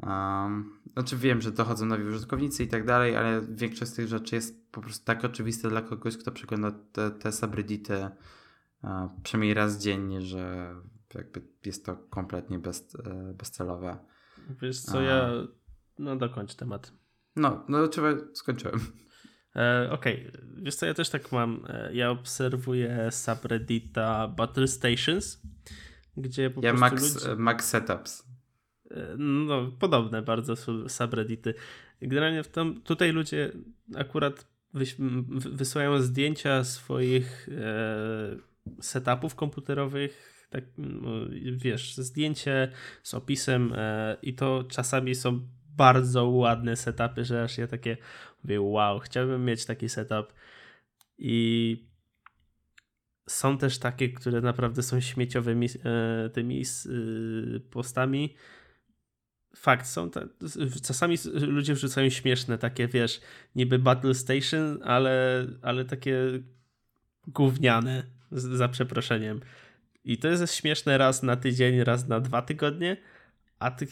[0.02, 4.34] Um, znaczy wiem, że dochodzą nowi użytkownicy i tak dalej, ale większość z tych rzeczy
[4.34, 8.10] jest po prostu tak oczywiste dla kogoś, kto przegląda te, te subreddity
[8.82, 8.90] uh,
[9.22, 10.74] przynajmniej raz dziennie, że
[11.18, 13.98] jakby jest to kompletnie bez, e, bezcelowe.
[14.62, 15.30] Wiesz co, ja...
[15.98, 16.92] No dokończ temat.
[17.36, 18.08] No, no trzeba...
[18.34, 18.80] skończyłem.
[19.56, 20.42] E, Okej, okay.
[20.62, 21.66] wiesz co, ja też tak mam.
[21.68, 25.42] E, ja obserwuję subreddita Battle Stations,
[26.16, 27.36] gdzie po ja prostu Max, ludzie...
[27.36, 28.26] Max Setups.
[28.90, 30.54] E, no, podobne bardzo
[30.88, 31.54] subreddity.
[32.00, 33.52] Generalnie w tym, tutaj ludzie
[33.96, 34.46] akurat
[35.52, 38.36] wysyłają zdjęcia swoich e,
[38.80, 41.10] setupów komputerowych, tak, no,
[41.52, 42.72] wiesz, zdjęcie
[43.02, 47.96] z opisem e, i to czasami są bardzo ładne setupy, że aż ja takie
[48.44, 50.32] mówię, wow, chciałbym mieć taki setup
[51.18, 51.86] i
[53.28, 58.34] są też takie, które naprawdę są śmieciowymi e, tymi e, postami.
[59.56, 60.28] Fakt, są te,
[60.82, 63.20] czasami ludzie wrzucają śmieszne, takie wiesz,
[63.54, 66.16] niby Battle Station, ale, ale takie
[67.26, 69.40] gówniane, za przeproszeniem.
[70.06, 72.96] I to jest śmieszne raz na tydzień, raz na dwa tygodnie,
[73.58, 73.90] a tych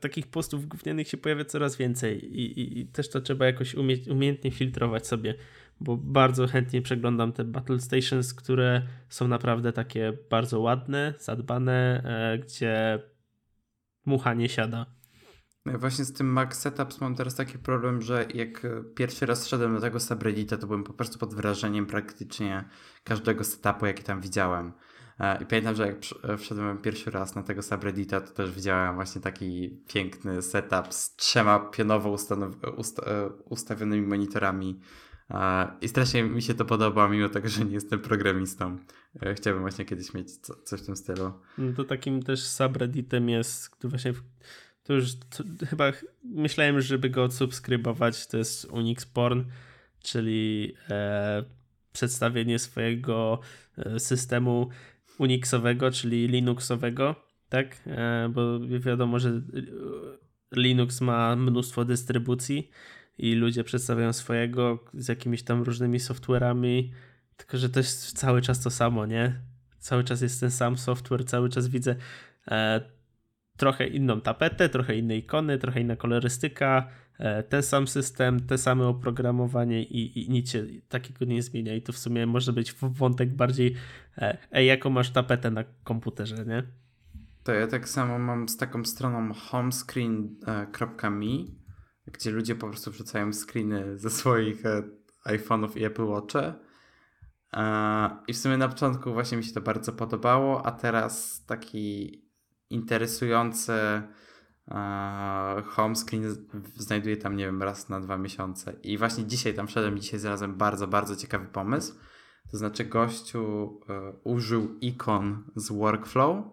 [0.00, 3.96] takich postów gównianych się pojawia coraz więcej I, i, i też to trzeba jakoś umie
[4.10, 5.34] umiejętnie filtrować sobie,
[5.80, 12.38] bo bardzo chętnie przeglądam te Battle Stations, które są naprawdę takie bardzo ładne, zadbane, e,
[12.38, 13.02] gdzie
[14.06, 14.86] mucha nie siada.
[15.66, 19.48] No ja właśnie z tym Max Setups mam teraz taki problem, że jak pierwszy raz
[19.48, 22.64] szedłem do tego subreddita, to byłem po prostu pod wrażeniem praktycznie
[23.04, 24.72] każdego setupu, jaki tam widziałem.
[25.20, 28.94] E, I pamiętam, że jak e, wszedłem pierwszy raz na tego subreddita, to też widziałem
[28.94, 34.80] właśnie taki piękny setup z trzema pionowo e, ustawionymi monitorami.
[35.80, 38.78] I strasznie mi się to podoba, mimo tego, że nie jestem programistą.
[39.34, 41.32] Chciałbym właśnie kiedyś mieć co, coś w tym stylu.
[41.58, 44.12] No to takim też subredditem jest, to właśnie
[44.82, 45.92] to już to, chyba
[46.24, 49.42] myślałem, żeby go odsubskrybować, to jest Unix Porn,
[50.02, 51.44] czyli e,
[51.92, 53.40] przedstawienie swojego
[53.98, 54.70] systemu
[55.18, 57.14] Unixowego, czyli Linuxowego,
[57.48, 57.80] tak?
[57.86, 59.42] E, bo wiadomo, że
[60.56, 62.70] Linux ma mnóstwo dystrybucji
[63.18, 66.90] i ludzie przedstawiają swojego z jakimiś tam różnymi software'ami,
[67.36, 69.40] tylko że to jest cały czas to samo, nie?
[69.78, 71.96] Cały czas jest ten sam software, cały czas widzę
[72.48, 72.80] e,
[73.56, 76.88] trochę inną tapetę, trochę inne ikony, trochę inna kolorystyka,
[77.48, 81.74] ten sam system, te same oprogramowanie i, i nic się takiego nie zmienia.
[81.74, 83.74] I to w sumie może być wątek bardziej,
[84.18, 86.62] e, ej, jaką masz tapetę na komputerze, nie?
[87.44, 91.26] To ja tak samo mam z taką stroną homescreen.me,
[92.12, 94.82] gdzie ludzie po prostu wrzucają screeny ze swoich e,
[95.26, 96.54] iPhone'ów i Apple Watche.
[98.28, 102.22] I w sumie na początku właśnie mi się to bardzo podobało, a teraz taki
[102.70, 103.72] interesujący
[105.66, 106.46] home screen
[106.76, 108.72] znajduję tam, nie wiem, raz na dwa miesiące.
[108.82, 111.94] I właśnie dzisiaj tam wszedłem, dzisiaj znalazłem bardzo, bardzo ciekawy pomysł.
[112.50, 116.44] To znaczy gościu e, użył ikon z workflow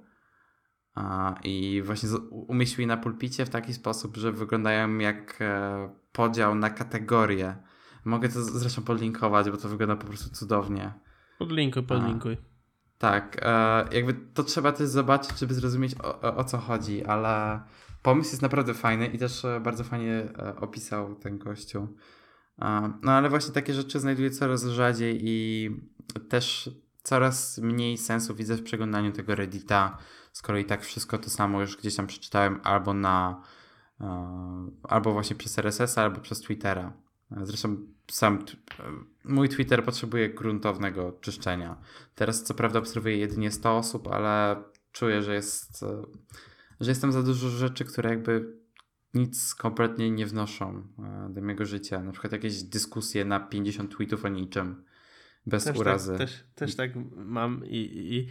[1.44, 6.70] i właśnie umieścił je na pulpicie w taki sposób, że wyglądają jak e, podział na
[6.70, 7.56] kategorie.
[8.06, 10.94] Mogę to zresztą podlinkować, bo to wygląda po prostu cudownie.
[11.40, 12.38] Podlinkuj, podlinkuj.
[12.98, 17.62] Tak, e, jakby to trzeba też zobaczyć, żeby zrozumieć o, o, co chodzi, ale
[18.02, 21.88] pomysł jest naprawdę fajny i też e, bardzo fajnie e, opisał ten kościół.
[23.02, 25.70] No ale właśnie takie rzeczy znajduję coraz rzadziej i
[26.30, 26.70] też
[27.04, 29.98] coraz mniej sensu widzę w przeglądaniu tego Reddita,
[30.32, 33.44] skoro i tak wszystko to samo już gdzieś tam przeczytałem albo na
[34.02, 36.94] e, albo właśnie przez RSS, albo przez Twittera.
[37.44, 37.78] Zresztą
[38.12, 38.46] sam
[39.24, 41.78] mój Twitter potrzebuje gruntownego czyszczenia.
[42.16, 45.86] Teraz co prawda obserwuję jedynie 100 osób, ale czuję, że jest
[46.82, 48.62] że jestem za dużo rzeczy, które jakby
[49.14, 50.88] nic kompletnie nie wnoszą
[51.30, 52.04] do mojego życia.
[52.04, 54.84] Na przykład jakieś dyskusje na 50 tweetów o niczym
[55.46, 56.12] bez też tak, urazy.
[56.12, 58.28] Tak, też, też tak mam i, i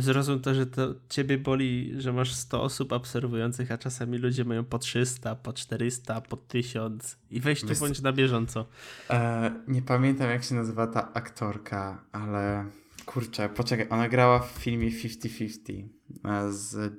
[0.00, 4.64] zrozum to, że to ciebie boli, że masz 100 osób obserwujących, a czasami ludzie mają
[4.64, 8.66] po 300, po 400, po 1000 i weź tu bądź na bieżąco.
[9.10, 12.66] E, nie pamiętam jak się nazywa ta aktorka, ale
[13.04, 15.88] kurczę, poczekaj, ona grała w filmie 50-50
[16.24, 16.92] e, z,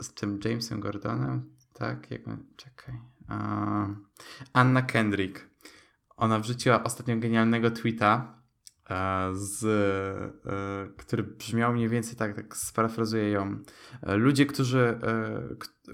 [0.00, 2.10] z tym Jamesem Gordonem, tak?
[2.10, 2.22] Jak,
[2.56, 2.94] czekaj.
[4.52, 5.50] Anna Kendrick.
[6.16, 8.39] Ona wrzuciła ostatnio genialnego tweeta,
[9.32, 9.64] z,
[10.46, 13.58] e, który brzmiał mniej więcej tak, tak sparafrazuję ją.
[14.02, 14.98] E, ludzie, którzy,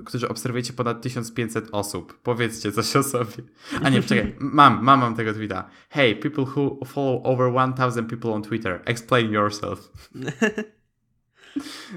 [0.04, 3.42] którzy obserwujecie ponad 1500 osób, powiedzcie coś o sobie.
[3.82, 5.70] A nie, czekaj, mam, mam, mam tego tweeta.
[5.90, 9.90] Hey, people who follow over 1000 people on Twitter, explain yourself.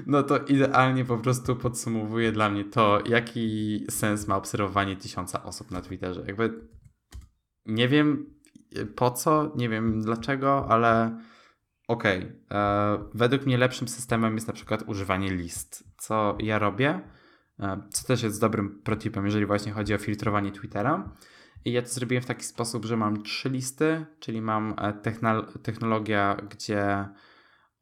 [0.06, 5.70] No to idealnie po prostu podsumowuje dla mnie to, jaki sens ma obserwowanie tysiąca osób
[5.70, 6.24] na Twitterze.
[6.26, 6.68] Jakby
[7.66, 8.34] nie wiem,
[8.96, 11.18] po co, nie wiem dlaczego, ale
[11.88, 12.18] okej.
[12.18, 12.58] Okay.
[12.58, 17.00] E, według mnie lepszym systemem jest na przykład używanie list, co ja robię,
[17.60, 21.12] e, co też jest dobrym protipem, jeżeli właśnie chodzi o filtrowanie Twittera.
[21.64, 24.92] I ja to zrobiłem w taki sposób, że mam trzy listy, czyli mam e,
[25.62, 27.08] technologia, gdzie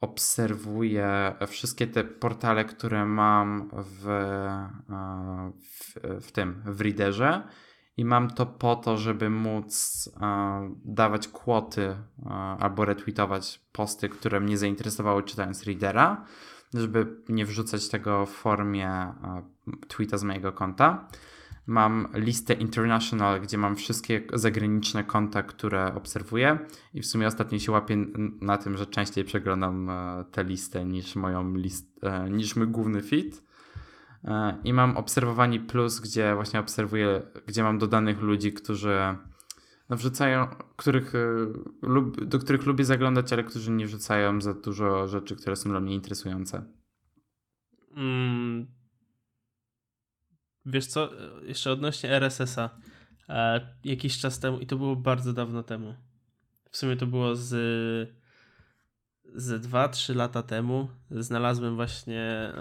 [0.01, 4.05] obserwuję wszystkie te portale, które mam w,
[5.59, 5.95] w,
[6.27, 7.43] w tym, w readerze
[7.99, 14.41] i mam to po to, żeby móc e, dawać kwoty e, albo retweetować posty, które
[14.41, 16.25] mnie zainteresowały czytając readera,
[16.75, 19.43] żeby nie wrzucać tego w formie e,
[19.89, 21.09] tweeta z mojego konta.
[21.67, 26.59] Mam listę international, gdzie mam wszystkie zagraniczne konta, które obserwuję
[26.95, 27.97] i w sumie ostatnio się łapię
[28.41, 29.91] na tym, że częściej przeglądam
[30.33, 33.48] tę listę niż moją list, niż mój główny feed.
[34.25, 38.99] E, I mam obserwowanie plus, gdzie właśnie obserwuję, gdzie mam dodanych ludzi, którzy
[39.89, 40.47] no, wrzucają,
[40.77, 45.71] których, e, do których lubię zaglądać, ale którzy nie wrzucają za dużo rzeczy, które są
[45.71, 46.65] dla mnie interesujące.
[47.97, 48.67] Mm.
[50.67, 51.11] Wiesz co,
[51.43, 52.71] jeszcze odnośnie RSS-a.
[53.29, 55.95] E, jakiś czas temu, i to było bardzo dawno temu.
[56.71, 57.49] W sumie to było z,
[59.35, 60.89] z 2-3 lata temu.
[61.11, 62.53] Znalazłem właśnie.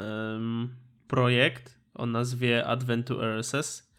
[1.07, 3.91] Projekt o nazwie Adventure RSS.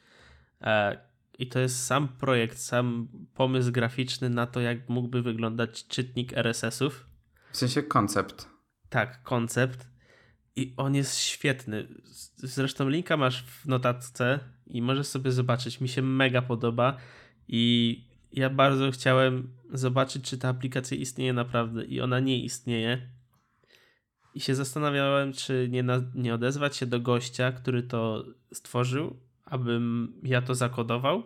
[0.60, 0.98] E,
[1.38, 7.06] I to jest sam projekt, sam pomysł graficzny na to, jak mógłby wyglądać czytnik RSS-ów.
[7.52, 8.48] W sensie koncept.
[8.88, 9.88] Tak, koncept.
[10.56, 11.88] I on jest świetny.
[12.36, 15.80] Zresztą linka masz w notatce i możesz sobie zobaczyć.
[15.80, 16.96] Mi się mega podoba
[17.48, 23.08] i ja bardzo chciałem zobaczyć, czy ta aplikacja istnieje naprawdę i ona nie istnieje
[24.38, 30.12] i się zastanawiałem, czy nie, na, nie odezwać się do gościa, który to stworzył, abym
[30.22, 31.22] ja to zakodował.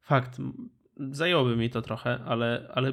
[0.00, 0.38] Fakt,
[1.10, 2.92] zajęłoby mi to trochę, ale, ale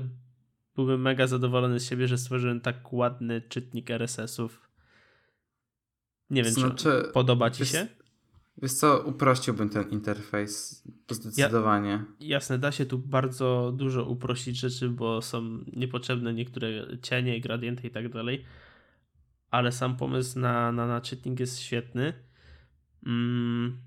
[0.76, 4.70] byłbym mega zadowolony z siebie, że stworzyłem tak ładny czytnik RSS-ów.
[6.30, 7.88] Nie wiem, znaczy, czy podoba ci wiesz, się?
[8.62, 12.06] Wiesz co, uprościłbym ten interfejs zdecydowanie.
[12.20, 16.68] Ja, jasne, da się tu bardzo dużo uprościć rzeczy, bo są niepotrzebne niektóre
[17.02, 18.46] cienie, gradienty i tak dalej
[19.52, 21.02] ale sam pomysł na, na, na
[21.40, 22.14] jest świetny.
[23.06, 23.78] Mm.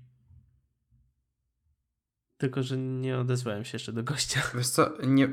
[2.37, 4.41] Tylko, że nie odezwałem się jeszcze do gościa.
[4.55, 5.29] Wiesz co, nie,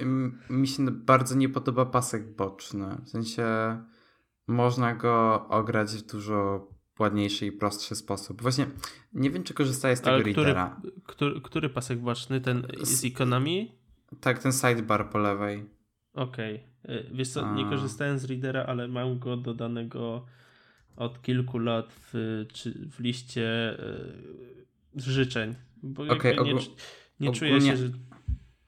[0.51, 2.97] mi się bardzo nie podoba pasek boczny.
[3.05, 3.47] W sensie
[4.47, 6.69] można go ograć w dużo
[6.99, 8.43] ładniejszy i prostszy sposób.
[8.43, 8.67] Właśnie
[9.13, 10.81] nie wiem, czy korzystałeś z tego Ale który, readera.
[11.07, 12.41] Który, który pasek boczny?
[12.41, 13.79] Ten z ikonami?
[14.21, 15.71] Tak, ten sidebar po lewej.
[16.15, 16.57] Okej.
[16.57, 16.72] Okay.
[16.85, 20.27] E, wiesz co, nie korzystałem z Readera, ale mam go dodanego
[20.97, 24.13] od kilku lat w, czy w liście e,
[24.97, 25.55] życzeń.
[25.83, 27.91] Bo okay, nie, nie ogólnie, czuję się, że...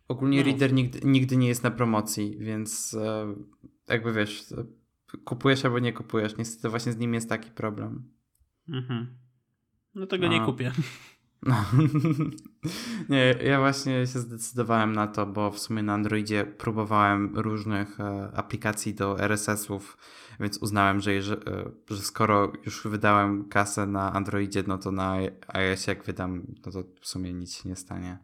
[0.08, 0.44] Ogólnie no.
[0.44, 3.34] Reader nigdy, nigdy nie jest na promocji, więc e,
[3.88, 4.44] jakby wiesz,
[5.24, 6.36] kupujesz albo nie kupujesz.
[6.36, 8.10] Niestety właśnie z nim jest taki problem.
[8.68, 9.18] Mhm.
[9.94, 10.28] No tego A.
[10.28, 10.72] nie kupię.
[11.44, 11.64] No.
[13.08, 18.30] nie, ja właśnie się zdecydowałem na to, bo w sumie na Androidzie próbowałem różnych e,
[18.34, 19.98] aplikacji do RSS-ów,
[20.40, 21.36] więc uznałem, że, że,
[21.90, 25.16] że skoro już wydałem kasę na Androidzie, no to na
[25.48, 28.18] iOS jak wydam, no to w sumie nic się nie stanie.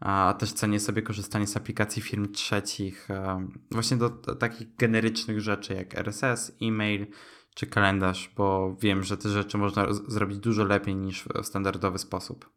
[0.00, 5.74] A też cenię sobie korzystanie z aplikacji firm trzecich, e, właśnie do takich generycznych rzeczy
[5.74, 7.06] jak RSS, e-mail
[7.54, 12.50] czy kalendarz, bo wiem, że te rzeczy można zrobić dużo lepiej niż w standardowy sposób.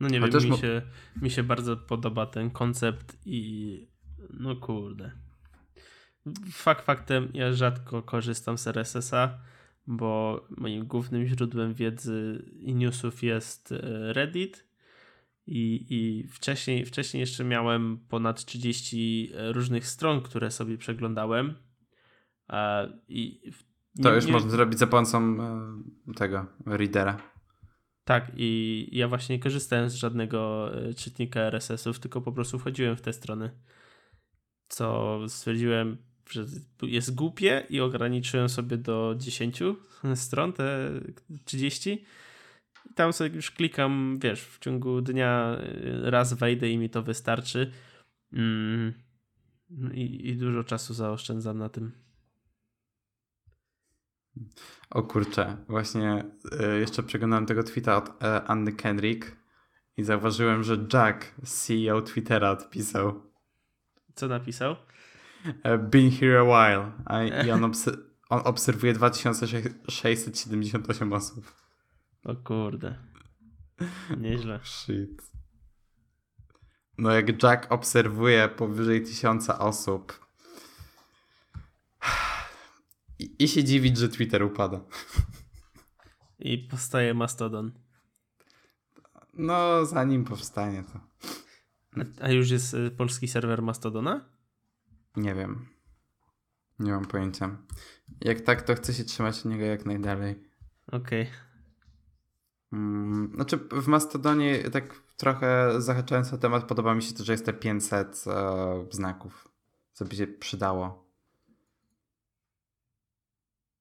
[0.00, 0.82] No nie A wiem, mi, się,
[1.22, 3.88] mi się bardzo podoba ten koncept i
[4.30, 5.12] no kurde.
[6.52, 9.38] Fakt faktem, ja rzadko korzystam z RSS-a,
[9.86, 14.68] bo moim głównym źródłem wiedzy i newsów jest e, Reddit.
[15.46, 21.54] I, i wcześniej, wcześniej jeszcze miałem ponad 30 różnych stron, które sobie przeglądałem
[23.08, 23.40] i
[24.02, 24.32] to już nie...
[24.32, 25.42] można zrobić za pomocą
[26.08, 27.16] e, tego readera.
[28.04, 32.96] Tak, i ja właśnie nie korzystałem z żadnego e, czytnika RSS-ów, tylko po prostu wchodziłem
[32.96, 33.50] w te strony.
[34.68, 35.96] Co stwierdziłem,
[36.30, 36.44] że
[36.82, 39.62] jest głupie i ograniczyłem sobie do 10
[40.14, 40.90] stron, te
[41.44, 42.04] 30.
[42.90, 47.02] I tam sobie już klikam, wiesz, w ciągu dnia e, raz wejdę i mi to
[47.02, 47.72] wystarczy.
[48.32, 48.94] Mm.
[49.92, 51.92] I, I dużo czasu zaoszczędzam na tym.
[54.90, 56.24] O kurczę, właśnie
[56.74, 58.12] y, jeszcze przeglądałem tego tweeta od y,
[58.46, 59.36] Anny Kendrick
[59.96, 63.22] i zauważyłem, że Jack, CEO Twittera, odpisał.
[64.14, 64.76] Co napisał?
[65.78, 66.92] been here a while.
[67.46, 71.52] I on, obs- on obserwuje 2678 osób.
[72.24, 72.98] O kurde.
[74.18, 74.60] Nieźle.
[74.64, 75.22] Shit.
[76.98, 80.26] No jak Jack obserwuje powyżej tysiąca osób,
[83.18, 84.80] i, I się dziwić, że Twitter upada.
[86.38, 87.72] I powstaje Mastodon.
[89.34, 91.00] No, zanim powstanie to.
[92.20, 94.28] A już jest y, polski serwer Mastodona?
[95.16, 95.66] Nie wiem.
[96.78, 97.56] Nie mam pojęcia.
[98.20, 100.44] Jak tak, to chcę się trzymać od niego jak najdalej.
[100.86, 101.22] Okej.
[101.22, 101.34] Okay.
[102.70, 107.46] Hmm, znaczy, w Mastodonie, tak trochę zahaczając o temat, podoba mi się to, że jest
[107.46, 109.48] te 500 e, znaków,
[109.92, 111.07] co by się przydało.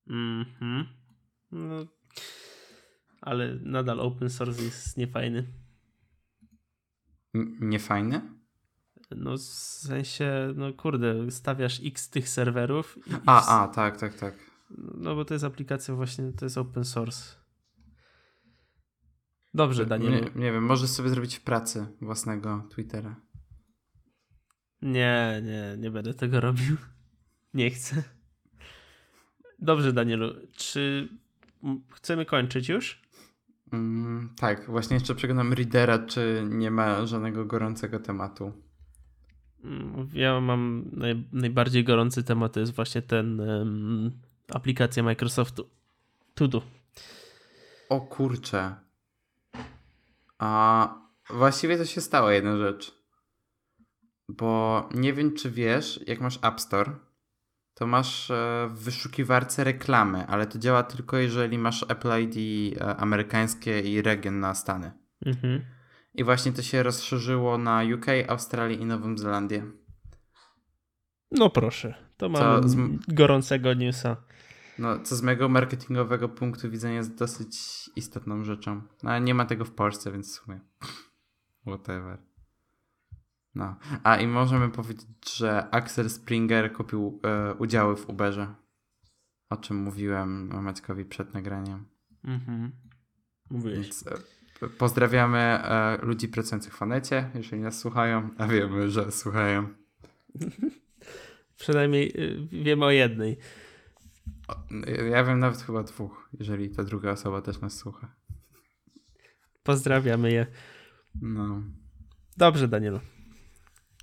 [0.09, 0.85] Mhm.
[1.51, 1.85] No,
[3.21, 5.47] ale nadal open source jest niefajny.
[7.59, 8.37] niefajny?
[9.11, 12.99] No w sensie, no kurde, stawiasz x tych serwerów.
[13.25, 13.49] a, w...
[13.49, 14.35] a, tak, tak, tak.
[14.77, 17.35] No bo to jest aplikacja właśnie, to jest open source.
[19.53, 20.11] Dobrze, Daniel.
[20.11, 23.21] Nie, nie wiem, możesz sobie zrobić w pracy własnego Twittera.
[24.81, 26.77] Nie, nie, nie będę tego robił.
[27.53, 28.16] Nie chcę.
[29.59, 30.33] Dobrze, Danielu.
[30.55, 31.09] Czy
[31.91, 33.01] chcemy kończyć już?
[33.73, 38.51] Mm, tak, właśnie jeszcze przeglądam Readera, czy nie ma żadnego gorącego tematu.
[39.63, 44.11] Mm, ja mam naj, najbardziej gorący temat, to jest właśnie ten um,
[44.53, 45.69] aplikacja Microsoftu.
[46.35, 46.61] Tudo.
[47.89, 48.75] O kurczę.
[50.39, 50.93] A
[51.29, 52.97] właściwie to się stało jedna rzecz.
[54.29, 56.95] Bo nie wiem, czy wiesz, jak masz App Store,
[57.77, 62.35] to masz e, w wyszukiwarce reklamy, ale to działa tylko jeżeli masz Apple ID
[62.81, 64.91] e, amerykańskie i region na Stany.
[65.25, 65.65] Mhm.
[66.13, 69.63] I właśnie to się rozszerzyło na UK, Australię i Nową Zelandię.
[71.31, 72.75] No proszę, to mamy z...
[73.07, 74.17] gorącego newsa.
[74.79, 77.57] No, co z mojego marketingowego punktu widzenia jest dosyć
[77.95, 78.81] istotną rzeczą.
[79.03, 80.59] No, ale nie ma tego w Polsce, więc w sumie
[81.67, 82.17] whatever.
[83.57, 83.75] No.
[84.03, 88.55] A i możemy powiedzieć, że Axel Springer kupił e, udziały w Uberze.
[89.49, 91.85] O czym mówiłem Maćkowi przed nagraniem.
[92.23, 92.71] Mhm.
[93.49, 93.79] Mówiłeś.
[93.79, 94.07] Więc,
[94.61, 99.67] e, pozdrawiamy e, ludzi pracujących w Fanecie, jeżeli nas słuchają, a wiemy, że słuchają.
[101.59, 102.13] Przynajmniej
[102.51, 103.37] wiemy o jednej.
[105.11, 108.15] Ja wiem nawet chyba dwóch, jeżeli ta druga osoba też nas słucha.
[109.63, 110.47] Pozdrawiamy je.
[111.21, 111.63] No.
[112.37, 112.99] Dobrze, Danielu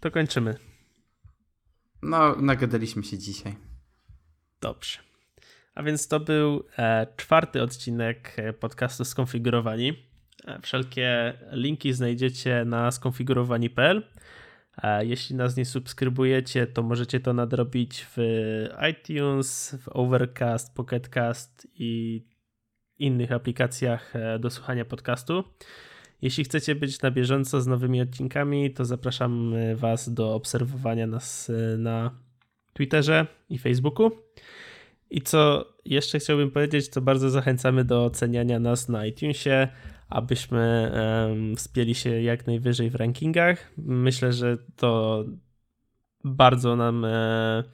[0.04, 0.56] to kończymy.
[2.02, 3.56] No, nagadaliśmy się dzisiaj.
[4.60, 4.98] Dobrze.
[5.74, 9.92] A więc to był e, czwarty odcinek e, podcastu Skonfigurowani.
[10.44, 14.02] E, wszelkie linki znajdziecie na skonfigurowani.pl.
[15.00, 18.18] Jeśli nas nie subskrybujecie, to możecie to nadrobić w
[18.90, 22.22] iTunes, w Overcast, Pocketcast i
[22.98, 25.44] innych aplikacjach do słuchania podcastu.
[26.22, 31.78] Jeśli chcecie być na bieżąco z nowymi odcinkami, to zapraszam Was do obserwowania nas e,
[31.78, 32.10] na
[32.72, 34.10] Twitterze i Facebooku.
[35.10, 39.68] I co jeszcze chciałbym powiedzieć, to bardzo zachęcamy do oceniania nas na iTunesie,
[40.08, 40.92] abyśmy
[41.56, 43.72] wspięli się jak najwyżej w rankingach.
[43.78, 45.24] Myślę, że to
[46.24, 47.64] bardzo nam e,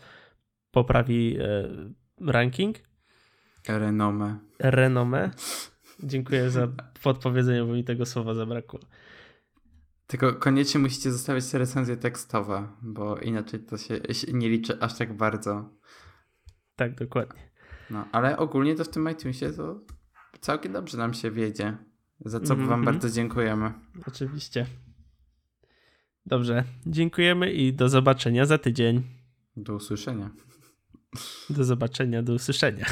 [0.70, 1.68] poprawi e,
[2.20, 2.76] ranking.
[3.68, 4.38] Renomę.
[4.58, 5.30] Renomę.
[6.02, 6.68] Dziękuję za
[7.02, 8.80] podpowiedzenie, bo mi tego słowa zabrakło.
[10.06, 14.00] Tylko koniecznie musicie zostawiać recenzje tekstowe, bo inaczej to się,
[14.32, 15.70] nie liczy aż tak bardzo.
[16.76, 17.50] Tak, dokładnie.
[17.90, 19.80] No, ale ogólnie to w tym iTunesie to
[20.40, 21.76] całkiem dobrze nam się wiedzie.
[22.20, 22.68] Za co mm -hmm.
[22.68, 22.84] Wam mhm.
[22.84, 23.72] bardzo dziękujemy.
[24.06, 24.66] Oczywiście.
[26.26, 29.02] Dobrze, dziękujemy i do zobaczenia za tydzień.
[29.56, 30.30] Do usłyszenia.
[31.50, 32.86] Do zobaczenia, do usłyszenia.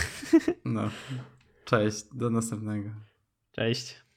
[0.65, 0.91] No.
[1.69, 2.90] Cześć, do następnego.
[3.53, 4.08] Cześć.